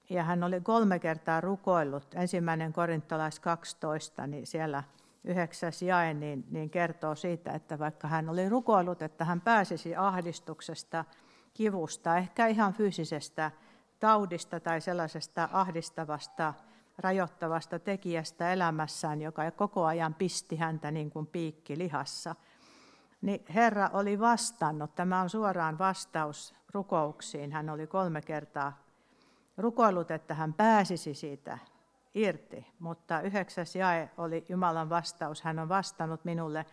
Ja 0.09 0.23
hän 0.23 0.43
oli 0.43 0.61
kolme 0.61 0.99
kertaa 0.99 1.41
rukoillut. 1.41 2.15
Ensimmäinen 2.15 2.73
korintolais 2.73 3.39
12, 3.39 4.27
niin 4.27 4.47
siellä 4.47 4.83
yhdeksäs 5.23 5.81
jae 5.81 6.13
niin, 6.13 6.45
niin 6.51 6.69
kertoo 6.69 7.15
siitä, 7.15 7.51
että 7.51 7.79
vaikka 7.79 8.07
hän 8.07 8.29
oli 8.29 8.49
rukoillut, 8.49 9.01
että 9.01 9.25
hän 9.25 9.41
pääsisi 9.41 9.95
ahdistuksesta, 9.95 11.05
kivusta, 11.53 12.17
ehkä 12.17 12.47
ihan 12.47 12.73
fyysisestä 12.73 13.51
taudista 13.99 14.59
tai 14.59 14.81
sellaisesta 14.81 15.49
ahdistavasta, 15.51 16.53
rajoittavasta 16.97 17.79
tekijästä 17.79 18.53
elämässään, 18.53 19.21
joka 19.21 19.51
koko 19.51 19.85
ajan 19.85 20.13
pisti 20.13 20.55
häntä 20.55 20.91
niin 20.91 21.09
kuin 21.09 21.27
piikki 21.27 21.77
lihassa, 21.77 22.35
niin 23.21 23.45
Herra 23.53 23.89
oli 23.93 24.19
vastannut. 24.19 24.95
Tämä 24.95 25.21
on 25.21 25.29
suoraan 25.29 25.79
vastaus 25.79 26.55
rukouksiin. 26.73 27.51
Hän 27.51 27.69
oli 27.69 27.87
kolme 27.87 28.21
kertaa 28.21 28.83
rukoillut, 29.57 30.11
että 30.11 30.33
hän 30.33 30.53
pääsisi 30.53 31.13
siitä 31.13 31.57
irti, 32.13 32.67
mutta 32.79 33.21
yhdeksäs 33.21 33.75
jae 33.75 34.09
oli 34.17 34.45
Jumalan 34.49 34.89
vastaus. 34.89 35.41
Hän 35.41 35.59
on 35.59 35.69
vastannut 35.69 36.25
minulle, 36.25 36.65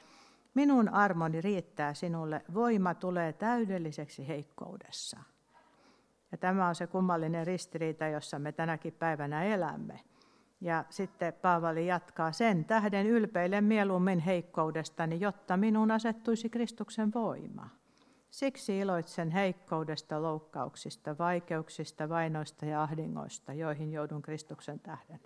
minun 0.55 0.89
armoni 0.89 1.41
riittää 1.41 1.95
sinulle, 1.95 2.45
voima 2.55 2.95
tulee 2.95 3.33
täydelliseksi 3.33 4.29
heikkoudessa. 4.29 5.21
Ja 6.33 6.39
tämä 6.39 6.69
on 6.69 6.75
se 6.75 6.87
kummallinen 6.87 7.47
ristiriita, 7.47 8.07
jossa 8.07 8.39
me 8.39 8.53
tänäkin 8.53 8.93
päivänä 8.93 9.45
elämme. 9.45 10.01
Ja 10.61 10.85
sitten 10.91 11.33
Paavali 11.33 11.87
jatkaa 11.87 12.33
sen 12.33 12.65
tähden 12.65 13.07
ylpeille 13.07 13.61
mieluummin 13.61 14.19
heikkoudestani, 14.19 15.21
jotta 15.21 15.57
minun 15.57 15.91
asettuisi 15.91 16.49
Kristuksen 16.49 17.15
voima. 17.15 17.69
Siksi 18.31 18.79
iloitsen 18.79 19.31
heikkoudesta, 19.31 20.23
loukkauksista, 20.23 21.19
vaikeuksista, 21.19 22.09
vainoista 22.09 22.67
ja 22.67 22.83
ahdingoista, 22.83 23.53
joihin 23.53 23.93
joudun 23.93 24.23
Kristuksen 24.23 24.81
tähden. 24.81 25.21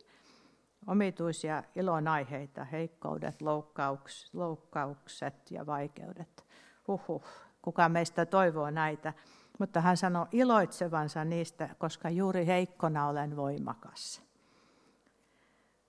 Omituisia 0.86 1.62
ilonaiheita, 1.76 2.64
heikkoudet, 2.64 3.42
loukkauks, 3.42 4.34
loukkaukset 4.34 5.50
ja 5.50 5.66
vaikeudet. 5.66 6.44
Huhhuh, 6.88 7.24
kuka 7.62 7.88
meistä 7.88 8.26
toivoo 8.26 8.70
näitä? 8.70 9.12
Mutta 9.58 9.80
hän 9.80 9.96
sanoi 9.96 10.26
iloitsevansa 10.32 11.24
niistä, 11.24 11.68
koska 11.78 12.10
juuri 12.10 12.46
heikkona 12.46 13.08
olen 13.08 13.36
voimakas. 13.36 14.22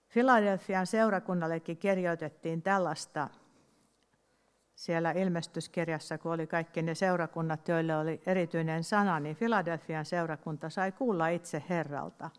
Filadelfian 0.08 0.88
seurakunnallekin 0.88 1.78
kirjoitettiin 1.78 2.62
tällaista 2.62 3.28
siellä 4.75 5.12
ilmestyskirjassa, 5.12 6.17
kun 6.17 6.32
oli 6.32 6.47
kaikki 6.47 6.82
ne 6.82 6.95
seurakunnat, 6.95 7.67
joille 7.67 7.97
oli 7.97 8.21
erityinen 8.25 8.84
sana, 8.84 9.19
niin 9.19 9.36
Filadelfian 9.36 10.06
seurakunta 10.06 10.69
sai 10.69 10.91
kuulla 10.91 11.28
itse 11.28 11.63
Herralta, 11.69 12.30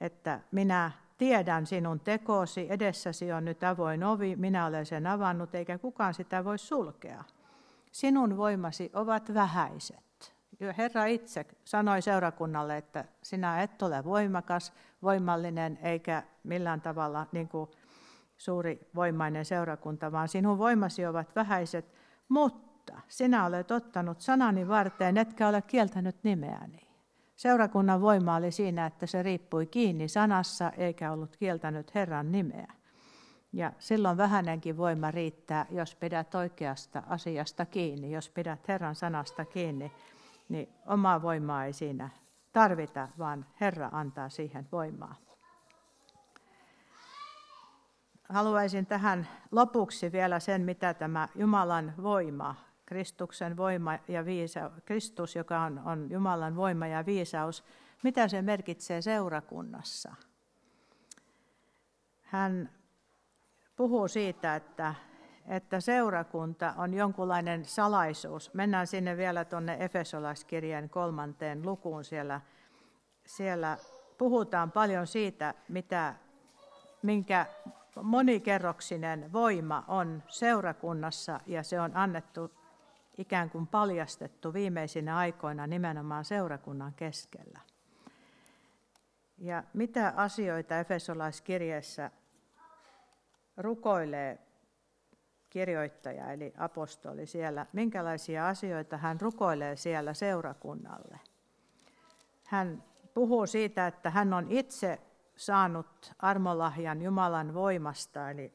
että 0.00 0.40
minä 0.52 0.90
tiedän 1.18 1.66
sinun 1.66 2.00
tekosi, 2.00 2.66
edessäsi 2.70 3.32
on 3.32 3.44
nyt 3.44 3.64
avoin 3.64 4.04
ovi, 4.04 4.36
minä 4.36 4.66
olen 4.66 4.86
sen 4.86 5.06
avannut, 5.06 5.54
eikä 5.54 5.78
kukaan 5.78 6.14
sitä 6.14 6.44
voi 6.44 6.58
sulkea. 6.58 7.24
Sinun 7.92 8.36
voimasi 8.36 8.90
ovat 8.94 9.34
vähäiset. 9.34 10.03
Herra 10.78 11.04
itse 11.04 11.46
sanoi 11.64 12.02
seurakunnalle, 12.02 12.76
että 12.76 13.04
sinä 13.22 13.62
et 13.62 13.82
ole 13.82 14.04
voimakas, 14.04 14.72
voimallinen 15.02 15.78
eikä 15.82 16.22
millään 16.42 16.80
tavalla 16.80 17.26
niin 17.32 17.48
kuin 17.48 17.70
suuri 18.36 18.90
voimainen 18.94 19.44
seurakunta, 19.44 20.12
vaan 20.12 20.28
sinun 20.28 20.58
voimasi 20.58 21.06
ovat 21.06 21.36
vähäiset, 21.36 21.94
mutta 22.28 23.00
sinä 23.08 23.46
olet 23.46 23.70
ottanut 23.70 24.20
sanani 24.20 24.68
varteen, 24.68 25.16
etkä 25.16 25.48
ole 25.48 25.62
kieltänyt 25.62 26.16
nimeäni. 26.22 26.80
Seurakunnan 27.36 28.00
voima 28.00 28.36
oli 28.36 28.50
siinä, 28.50 28.86
että 28.86 29.06
se 29.06 29.22
riippui 29.22 29.66
kiinni 29.66 30.08
sanassa 30.08 30.70
eikä 30.70 31.12
ollut 31.12 31.36
kieltänyt 31.36 31.94
Herran 31.94 32.32
nimeä. 32.32 32.72
Ja 33.52 33.72
silloin 33.78 34.16
vähänenkin 34.16 34.76
voima 34.76 35.10
riittää, 35.10 35.66
jos 35.70 35.96
pidät 35.96 36.34
oikeasta 36.34 37.02
asiasta 37.06 37.66
kiinni, 37.66 38.12
jos 38.12 38.28
pidät 38.28 38.68
Herran 38.68 38.94
sanasta 38.94 39.44
kiinni, 39.44 39.92
niin 40.48 40.68
omaa 40.86 41.22
voimaa 41.22 41.64
ei 41.64 41.72
siinä 41.72 42.10
tarvita, 42.52 43.08
vaan 43.18 43.46
Herra 43.60 43.88
antaa 43.92 44.28
siihen 44.28 44.68
voimaa. 44.72 45.14
Haluaisin 48.28 48.86
tähän 48.86 49.28
lopuksi 49.50 50.12
vielä 50.12 50.40
sen, 50.40 50.62
mitä 50.62 50.94
tämä 50.94 51.28
Jumalan 51.34 51.94
voima, 52.02 52.54
Kristuksen 52.86 53.56
voima 53.56 53.98
ja 54.08 54.24
viisaus, 54.24 54.72
Kristus, 54.84 55.36
joka 55.36 55.60
on, 55.60 55.78
on 55.84 56.10
Jumalan 56.10 56.56
voima 56.56 56.86
ja 56.86 57.06
viisaus, 57.06 57.64
mitä 58.02 58.28
se 58.28 58.42
merkitsee 58.42 59.02
seurakunnassa. 59.02 60.14
Hän 62.22 62.70
puhuu 63.76 64.08
siitä, 64.08 64.56
että 64.56 64.94
että 65.48 65.80
seurakunta 65.80 66.74
on 66.76 66.94
jonkunlainen 66.94 67.64
salaisuus. 67.64 68.54
Mennään 68.54 68.86
sinne 68.86 69.16
vielä 69.16 69.44
tuonne 69.44 69.76
Efesolaiskirjeen 69.80 70.90
kolmanteen 70.90 71.66
lukuun. 71.66 72.04
Siellä, 72.04 72.40
siellä 73.26 73.78
puhutaan 74.18 74.72
paljon 74.72 75.06
siitä, 75.06 75.54
mitä, 75.68 76.14
minkä 77.02 77.46
monikerroksinen 78.02 79.32
voima 79.32 79.84
on 79.88 80.22
seurakunnassa 80.28 81.40
ja 81.46 81.62
se 81.62 81.80
on 81.80 81.96
annettu 81.96 82.50
ikään 83.18 83.50
kuin 83.50 83.66
paljastettu 83.66 84.52
viimeisinä 84.52 85.16
aikoina 85.16 85.66
nimenomaan 85.66 86.24
seurakunnan 86.24 86.94
keskellä. 86.94 87.60
Ja 89.38 89.64
mitä 89.72 90.12
asioita 90.16 90.78
Efesolaiskirjeessä 90.78 92.10
rukoilee 93.56 94.38
kirjoittaja 95.54 96.32
eli 96.32 96.52
apostoli 96.58 97.26
siellä, 97.26 97.66
minkälaisia 97.72 98.48
asioita 98.48 98.96
hän 98.96 99.20
rukoilee 99.20 99.76
siellä 99.76 100.14
seurakunnalle. 100.14 101.20
Hän 102.44 102.84
puhuu 103.14 103.46
siitä, 103.46 103.86
että 103.86 104.10
hän 104.10 104.32
on 104.32 104.46
itse 104.48 105.00
saanut 105.36 106.12
armolahjan 106.18 107.02
Jumalan 107.02 107.54
voimasta, 107.54 108.30
eli 108.30 108.52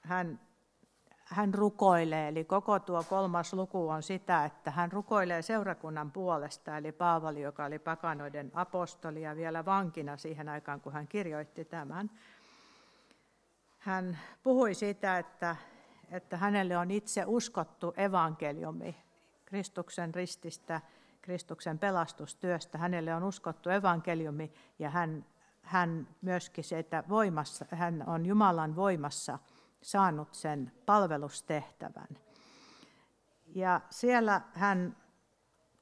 hän, 0.00 0.40
hän 1.24 1.54
rukoilee, 1.54 2.28
eli 2.28 2.44
koko 2.44 2.78
tuo 2.78 3.04
kolmas 3.08 3.52
luku 3.52 3.88
on 3.88 4.02
sitä, 4.02 4.44
että 4.44 4.70
hän 4.70 4.92
rukoilee 4.92 5.42
seurakunnan 5.42 6.12
puolesta, 6.12 6.76
eli 6.76 6.92
Paavali, 6.92 7.42
joka 7.42 7.64
oli 7.64 7.78
pakanoiden 7.78 8.50
apostoli 8.54 9.22
ja 9.22 9.36
vielä 9.36 9.64
vankina 9.64 10.16
siihen 10.16 10.48
aikaan, 10.48 10.80
kun 10.80 10.92
hän 10.92 11.08
kirjoitti 11.08 11.64
tämän. 11.64 12.10
Hän 13.78 14.18
puhui 14.42 14.74
siitä, 14.74 15.18
että 15.18 15.56
että 16.10 16.36
hänelle 16.36 16.76
on 16.76 16.90
itse 16.90 17.24
uskottu 17.26 17.94
evankeliumi 17.96 18.96
Kristuksen 19.44 20.14
rististä, 20.14 20.80
Kristuksen 21.22 21.78
pelastustyöstä. 21.78 22.78
Hänelle 22.78 23.14
on 23.14 23.22
uskottu 23.22 23.70
evankeliumi 23.70 24.52
ja 24.78 24.90
hän, 24.90 25.26
hän 25.62 26.08
myöskin 26.22 26.64
se, 26.64 26.78
että 26.78 27.04
voimassa, 27.08 27.66
hän 27.70 28.04
on 28.06 28.26
Jumalan 28.26 28.76
voimassa 28.76 29.38
saanut 29.82 30.34
sen 30.34 30.72
palvelustehtävän. 30.86 32.08
Ja 33.46 33.80
siellä 33.90 34.40
hän 34.54 34.96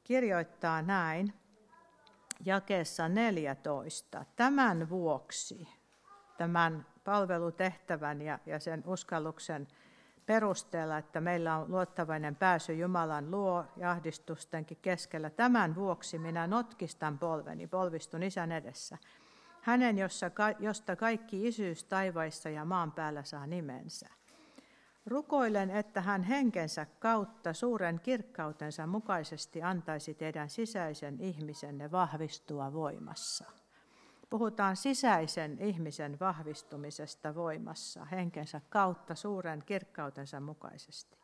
kirjoittaa 0.05 0.83
näin 0.83 1.35
jakeessa 2.45 3.09
14. 3.09 4.25
Tämän 4.37 4.91
vuoksi, 4.91 5.69
tämän 6.37 6.87
palvelutehtävän 7.05 8.23
ja, 8.23 8.39
ja 8.47 8.61
sen 8.61 8.83
uskalluksen 8.87 9.69
perusteella, 10.29 10.99
että 10.99 11.21
meillä 11.21 11.57
on 11.57 11.71
luottavainen 11.71 12.37
pääsy 12.37 12.73
Jumalan 12.73 13.31
luo 13.31 13.65
ja 13.77 13.91
ahdistustenkin 13.91 14.79
keskellä. 14.83 15.31
Tämän 15.31 15.75
vuoksi 15.75 16.19
minä 16.19 16.47
notkistan 16.47 17.19
polveni, 17.19 17.67
polvistun 17.67 18.23
isän 18.23 18.53
edessä. 18.53 18.99
Hänen, 19.61 19.99
jossa, 19.99 20.31
josta 20.59 20.97
kaikki 20.97 21.49
isyys 21.49 21.85
taivaissa 21.85 22.49
ja 22.49 22.65
maan 22.65 22.93
päällä 22.93 23.23
saa 23.23 23.47
nimensä. 23.47 24.07
Rukoilen, 25.07 25.71
että 25.71 26.01
hän 26.01 26.23
henkensä 26.23 26.87
kautta 26.99 27.53
suuren 27.53 28.01
kirkkautensa 28.01 28.87
mukaisesti 28.87 29.63
antaisi 29.63 30.15
teidän 30.15 30.49
sisäisen 30.49 31.21
ihmisenne 31.21 31.91
vahvistua 31.91 32.73
voimassa. 32.73 33.45
Puhutaan 34.31 34.77
sisäisen 34.77 35.59
ihmisen 35.61 36.17
vahvistumisesta 36.21 37.35
voimassa 37.35 38.05
henkensä 38.05 38.61
kautta 38.69 39.15
suuren 39.15 39.63
kirkkautensa 39.67 40.41
mukaisesti. 40.41 41.19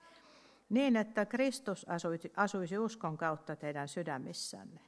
Niin, 0.69 0.97
että 0.97 1.27
Kristus 1.27 1.88
asuisi, 1.88 2.33
asuisi 2.37 2.79
uskon 2.79 3.17
kautta 3.17 3.57
teidän 3.57 3.88
sydämissänne. 3.88 4.81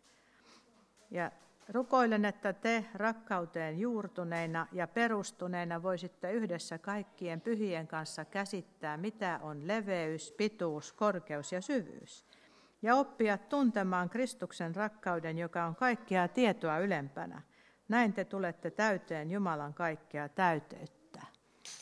Ja 1.11 1.31
Rukoilen, 1.68 2.24
että 2.24 2.52
te 2.52 2.85
rakkauteen 2.94 3.79
juurtuneina 3.79 4.66
ja 4.72 4.87
perustuneina 4.87 5.83
voisitte 5.83 6.33
yhdessä 6.33 6.79
kaikkien 6.79 7.40
pyhien 7.40 7.87
kanssa 7.87 8.24
käsittää, 8.24 8.96
mitä 8.96 9.40
on 9.42 9.66
leveys, 9.68 10.33
pituus, 10.33 10.92
korkeus 10.92 11.52
ja 11.52 11.61
syvyys. 11.61 12.24
Ja 12.83 12.94
oppia 12.94 13.38
tuntemaan 13.38 14.11
Kristuksen 14.11 14.76
rakkauden, 14.76 15.38
joka 15.38 15.64
on 15.64 15.76
kaikkea 15.76 16.29
tietoa 16.29 16.79
ylempänä. 16.79 17.42
Näin 17.88 18.12
te 18.12 18.25
tulette 18.25 18.70
täyteen 18.70 19.31
Jumalan 19.31 19.75
kaikkea 19.75 20.29
täyteyttä. 20.29 21.20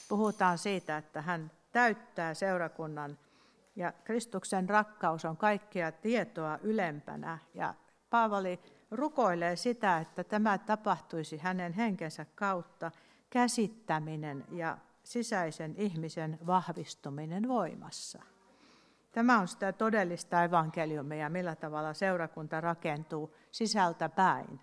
Puhutaan 0.09 0.59
siitä, 0.59 0.97
että 0.97 1.23
hän 1.23 1.51
täyttää 1.73 2.35
seurakunnan 2.35 3.19
ja 3.77 3.93
Kristuksen 4.05 4.69
rakkaus 4.69 5.25
on 5.25 5.37
kaikkea 5.37 5.93
tietoa 5.93 6.59
ylempänä. 6.63 7.39
Ja 7.55 7.75
Paavali 8.11 8.61
rukoilee 8.91 9.57
sitä, 9.57 9.99
että 9.99 10.25
tämä 10.25 10.59
tapahtuisi 10.59 11.39
hänen 11.39 11.73
henkensä 11.73 12.27
kautta, 12.35 12.91
käsittäminen 13.31 14.45
ja 14.51 14.79
sisäisen 15.03 15.75
ihmisen 15.77 16.39
vahvistuminen 16.47 17.49
voimassa. 17.49 18.23
Tämä 19.13 19.41
on 19.41 19.49
sitä 19.49 19.73
todellista 19.73 20.45
evankeliumia, 20.45 21.29
millä 21.29 21.57
tavalla 21.57 21.95
seurakunta 21.95 22.61
rakentuu 22.61 23.35
sisältä 23.51 24.09
päin. 24.09 24.61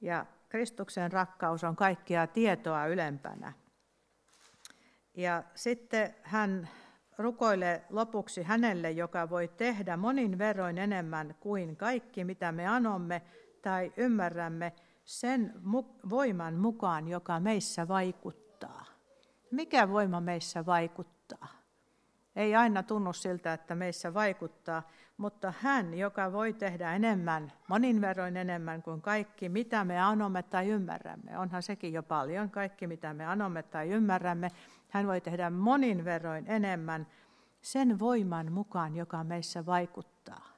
Ja 0.00 0.26
Kristuksen 0.48 1.12
rakkaus 1.12 1.64
on 1.64 1.76
kaikkia 1.76 2.26
tietoa 2.26 2.86
ylempänä. 2.86 3.52
Ja 5.14 5.42
sitten 5.54 6.14
hän 6.22 6.68
rukoile 7.18 7.82
lopuksi 7.90 8.42
hänelle, 8.42 8.90
joka 8.90 9.30
voi 9.30 9.48
tehdä 9.48 9.96
monin 9.96 10.38
verroin 10.38 10.78
enemmän 10.78 11.34
kuin 11.40 11.76
kaikki, 11.76 12.24
mitä 12.24 12.52
me 12.52 12.66
anomme 12.66 13.22
tai 13.62 13.92
ymmärrämme, 13.96 14.72
sen 15.04 15.54
voiman 16.10 16.54
mukaan, 16.54 17.08
joka 17.08 17.40
meissä 17.40 17.88
vaikuttaa. 17.88 18.84
Mikä 19.50 19.88
voima 19.88 20.20
meissä 20.20 20.66
vaikuttaa? 20.66 21.48
Ei 22.36 22.54
aina 22.54 22.82
tunnu 22.82 23.12
siltä, 23.12 23.52
että 23.52 23.74
meissä 23.74 24.14
vaikuttaa, 24.14 24.82
mutta 25.20 25.52
hän, 25.60 25.94
joka 25.94 26.32
voi 26.32 26.52
tehdä 26.52 26.94
enemmän, 26.94 27.52
monin 27.68 28.00
verroin 28.00 28.36
enemmän 28.36 28.82
kuin 28.82 29.00
kaikki, 29.00 29.48
mitä 29.48 29.84
me 29.84 30.00
anomme 30.00 30.42
tai 30.42 30.68
ymmärrämme, 30.68 31.38
onhan 31.38 31.62
sekin 31.62 31.92
jo 31.92 32.02
paljon, 32.02 32.50
kaikki 32.50 32.86
mitä 32.86 33.14
me 33.14 33.26
anomme 33.26 33.62
tai 33.62 33.88
ymmärrämme, 33.88 34.50
hän 34.88 35.06
voi 35.06 35.20
tehdä 35.20 35.50
monin 35.50 36.04
verroin 36.04 36.44
enemmän 36.48 37.06
sen 37.62 37.98
voiman 37.98 38.52
mukaan, 38.52 38.96
joka 38.96 39.24
meissä 39.24 39.66
vaikuttaa. 39.66 40.48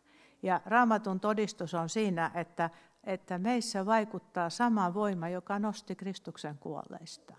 Ja 0.43 0.61
raamatun 0.67 1.21
todistus 1.21 1.75
on 1.75 1.89
siinä, 1.89 2.31
että, 2.35 2.71
että 3.05 3.39
meissä 3.39 3.87
vaikuttaa 3.87 4.51
sama 4.51 4.95
voima, 4.95 5.29
joka 5.29 5.59
nosti 5.59 5.97
Kristuksen 5.97 6.59
kuolleista. 6.59 7.35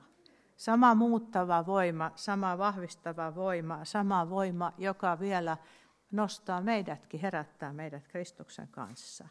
Sama 0.57 0.95
muuttava 0.95 1.65
voima, 1.65 2.11
sama 2.15 2.57
vahvistava 2.57 3.35
voima, 3.35 3.85
sama 3.85 4.29
voima, 4.29 4.73
joka 4.77 5.19
vielä 5.19 5.57
nostaa 6.13 6.61
meidätkin, 6.61 7.19
herättää 7.19 7.73
meidät 7.73 8.07
Kristuksen 8.07 8.67
kanssa. 8.67 9.27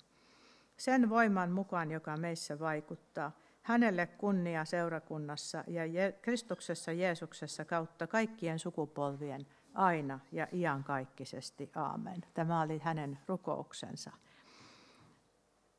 Sen 0.77 1.11
voiman 1.11 1.51
mukaan, 1.51 1.91
joka 1.91 2.17
meissä 2.17 2.59
vaikuttaa. 2.59 3.33
Hänelle 3.63 4.07
kunnia 4.07 4.65
seurakunnassa 4.65 5.65
ja 5.67 5.83
Kristuksessa 6.23 6.93
Jeesuksessa 6.93 7.65
kautta 7.65 8.07
kaikkien 8.07 8.59
sukupolvien 8.59 9.47
aina 9.75 10.21
ja 10.33 10.47
iankaikkisesti. 10.53 11.71
Aamen. 11.75 12.21
Tämä 12.35 12.61
oli 12.61 12.79
hänen 12.79 13.19
rukouksensa. 13.27 14.11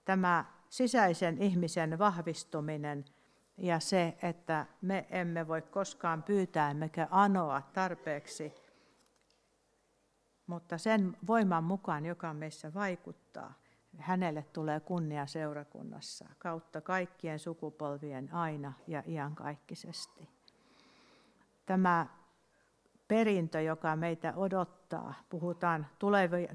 Tämä 0.06 0.46
sisäisen 0.70 1.42
ihmisen 1.42 2.00
vahvistuminen 2.00 3.06
ja 3.58 3.80
se, 3.80 4.18
että 4.22 4.66
me 4.82 5.06
emme 5.10 5.48
voi 5.48 5.62
koskaan 5.62 6.24
pyytää 6.24 6.72
emmekä 6.72 7.08
anoa 7.12 7.62
tarpeeksi, 7.74 8.54
mutta 10.48 10.78
sen 10.78 11.18
voiman 11.28 11.64
mukaan, 11.64 12.06
joka 12.06 12.34
meissä 12.34 12.74
vaikuttaa, 12.74 13.54
hänelle 13.98 14.46
tulee 14.54 14.80
kunnia 14.80 15.26
seurakunnassa 15.26 16.26
kautta 16.38 16.82
kaikkien 16.82 17.40
sukupolvien 17.40 18.34
aina 18.34 18.74
ja 18.88 19.04
iankaikkisesti. 19.08 20.30
Tämä 21.66 22.08
perintö, 23.08 23.62
joka 23.62 23.96
meitä 23.96 24.34
odottaa. 24.36 25.14
Puhutaan 25.30 25.88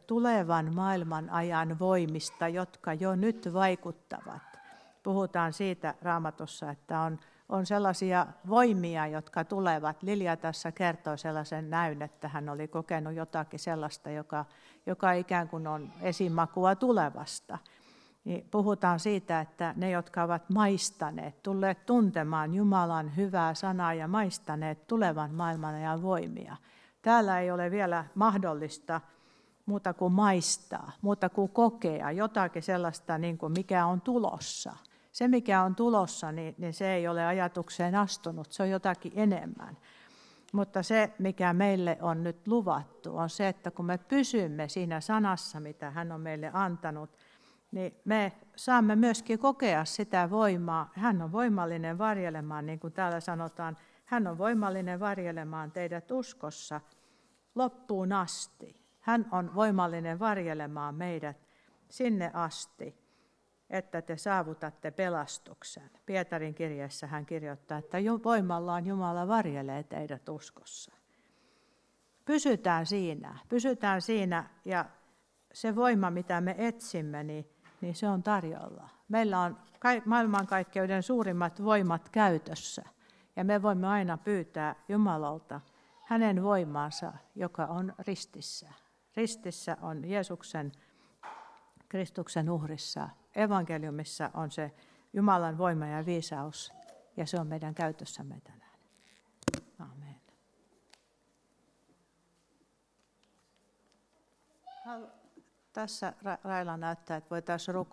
tulevan 0.07 0.75
maailman 0.75 1.31
ajan 1.31 1.79
voimista, 1.79 2.49
jotka 2.49 2.95
jo 2.95 3.17
nyt 3.17 3.49
vaikuttavat. 3.53 4.43
Puhutaan 5.03 5.53
siitä 5.53 5.95
raamatussa, 6.03 6.71
että 6.71 7.01
on, 7.01 7.19
on 7.49 7.67
sellaisia 7.67 8.27
voimia, 8.49 9.07
jotka 9.07 9.45
tulevat. 9.45 10.03
Lilja 10.03 10.37
tässä 10.37 10.73
kertoi 10.73 11.19
sellaisen 11.19 11.71
näyn, 11.71 12.03
että 12.03 12.29
hän 12.29 12.49
oli 12.49 12.69
kokenut 12.69 13.15
jotakin 13.15 13.61
sellaista, 13.61 14.11
joka, 14.11 14.45
joka 14.87 15.13
ikään 15.13 15.49
kuin 15.49 15.67
on 15.67 15.93
esimakua 16.03 16.75
tulevasta 16.75 17.59
niin 18.29 18.49
puhutaan 18.51 19.01
siitä, 19.01 19.41
että 19.41 19.75
ne, 19.77 19.91
jotka 19.91 20.23
ovat 20.23 20.51
maistaneet, 20.51 21.43
tulleet 21.43 21.87
tuntemaan 21.87 22.55
Jumalan 22.55 23.17
hyvää 23.17 23.55
sanaa 23.55 23.95
ja 23.95 24.09
maistaneet 24.09 24.87
tulevan 24.87 25.35
maailman 25.35 25.83
ja 25.83 26.03
voimia. 26.03 26.57
Täällä 27.03 27.41
ei 27.41 27.51
ole 27.51 27.71
vielä 27.71 28.05
mahdollista 28.15 29.01
muuta 29.67 29.95
kuin 29.95 30.13
maistaa, 30.13 30.93
muuta 31.03 31.29
kuin 31.29 31.49
kokea 31.49 32.11
jotakin 32.11 32.63
sellaista, 32.63 33.19
niin 33.19 33.39
kuin 33.39 33.53
mikä 33.53 33.87
on 33.87 34.01
tulossa. 34.01 34.77
Se, 35.13 35.29
mikä 35.29 35.63
on 35.63 35.75
tulossa, 35.75 36.33
niin, 36.33 36.55
niin 36.59 36.75
se 36.75 36.95
ei 36.95 37.09
ole 37.09 37.27
ajatukseen 37.27 37.95
astunut, 37.95 38.53
se 38.53 38.63
on 38.63 38.71
jotakin 38.71 39.13
enemmän. 39.17 39.77
Mutta 40.53 40.83
se, 40.83 41.13
mikä 41.19 41.53
meille 41.53 41.99
on 42.01 42.23
nyt 42.25 42.49
luvattu, 42.49 43.17
on 43.17 43.31
se, 43.31 43.49
että 43.49 43.71
kun 43.71 43.85
me 43.85 43.99
pysymme 43.99 44.69
siinä 44.69 45.01
sanassa, 45.01 45.61
mitä 45.61 45.91
hän 45.91 46.13
on 46.13 46.21
meille 46.21 46.51
antanut– 46.55 47.11
niin 47.73 47.95
me 48.05 48.33
saamme 48.57 48.97
myöskin 48.97 49.39
kokea 49.39 49.85
sitä 49.85 50.31
voimaa. 50.31 50.91
Hän 50.95 51.23
on 51.23 51.33
voimallinen 51.33 51.99
varjelemaan, 51.99 52.67
niin 52.67 52.81
kuin 52.81 52.93
täällä 52.93 53.21
sanotaan, 53.21 53.77
hän 54.05 54.27
on 54.27 54.39
voimallinen 54.39 55.01
varjelemaan 55.01 55.71
teidät 55.71 56.11
uskossa 56.11 56.81
loppuun 57.55 58.13
asti. 58.13 58.77
Hän 59.01 59.29
on 59.33 59.55
voimallinen 59.55 60.19
varjelemaan 60.19 60.95
meidät 60.95 61.37
sinne 61.89 62.31
asti, 62.35 62.98
että 63.71 64.03
te 64.03 64.17
saavutatte 64.17 64.91
pelastuksen. 64.91 65.91
Pietarin 66.07 66.55
kirjassa 66.55 67.07
hän 67.07 67.27
kirjoittaa, 67.27 67.79
että 67.79 67.99
voimallaan 68.25 68.87
Jumala 68.87 69.29
varjelee 69.29 69.83
teidät 69.83 70.29
uskossa. 70.29 70.93
Pysytään 72.25 72.87
siinä, 72.87 73.39
pysytään 73.49 74.03
siinä 74.03 74.51
ja 74.65 74.85
se 75.53 75.77
voima, 75.77 76.11
mitä 76.11 76.41
me 76.41 76.55
etsimme, 76.59 77.25
niin 77.25 77.59
niin 77.81 77.95
se 77.95 78.09
on 78.09 78.23
tarjolla. 78.23 78.89
Meillä 79.09 79.41
on 79.41 79.59
maailmankaikkeuden 80.05 81.03
suurimmat 81.03 81.65
voimat 81.65 82.09
käytössä. 82.09 82.83
Ja 83.37 83.45
me 83.45 83.63
voimme 83.63 83.87
aina 83.87 84.19
pyytää 84.19 84.75
Jumalalta 84.89 85.61
hänen 86.05 86.43
voimaansa, 86.43 87.13
joka 87.35 87.67
on 87.67 87.95
ristissä. 87.99 88.69
Ristissä 89.17 89.77
on 89.83 90.09
Jeesuksen, 90.09 90.73
Kristuksen 91.89 92.51
uhrissa. 92.51 93.09
Evankeliumissa 93.39 94.31
on 94.35 94.51
se 94.51 94.73
Jumalan 95.13 95.59
voima 95.59 95.87
ja 95.87 96.07
viisaus, 96.07 96.73
ja 97.17 97.27
se 97.27 97.41
on 97.41 97.47
meidän 97.47 97.75
käytössämme 97.75 98.41
tänään. 98.45 98.79
Amen. 99.79 100.21
Tässä 105.73 106.13
Raila 106.45 106.77
näyttää, 106.77 107.17
että 107.17 107.31
voitaisiin 107.31 107.75
rukoilla. 107.75 107.89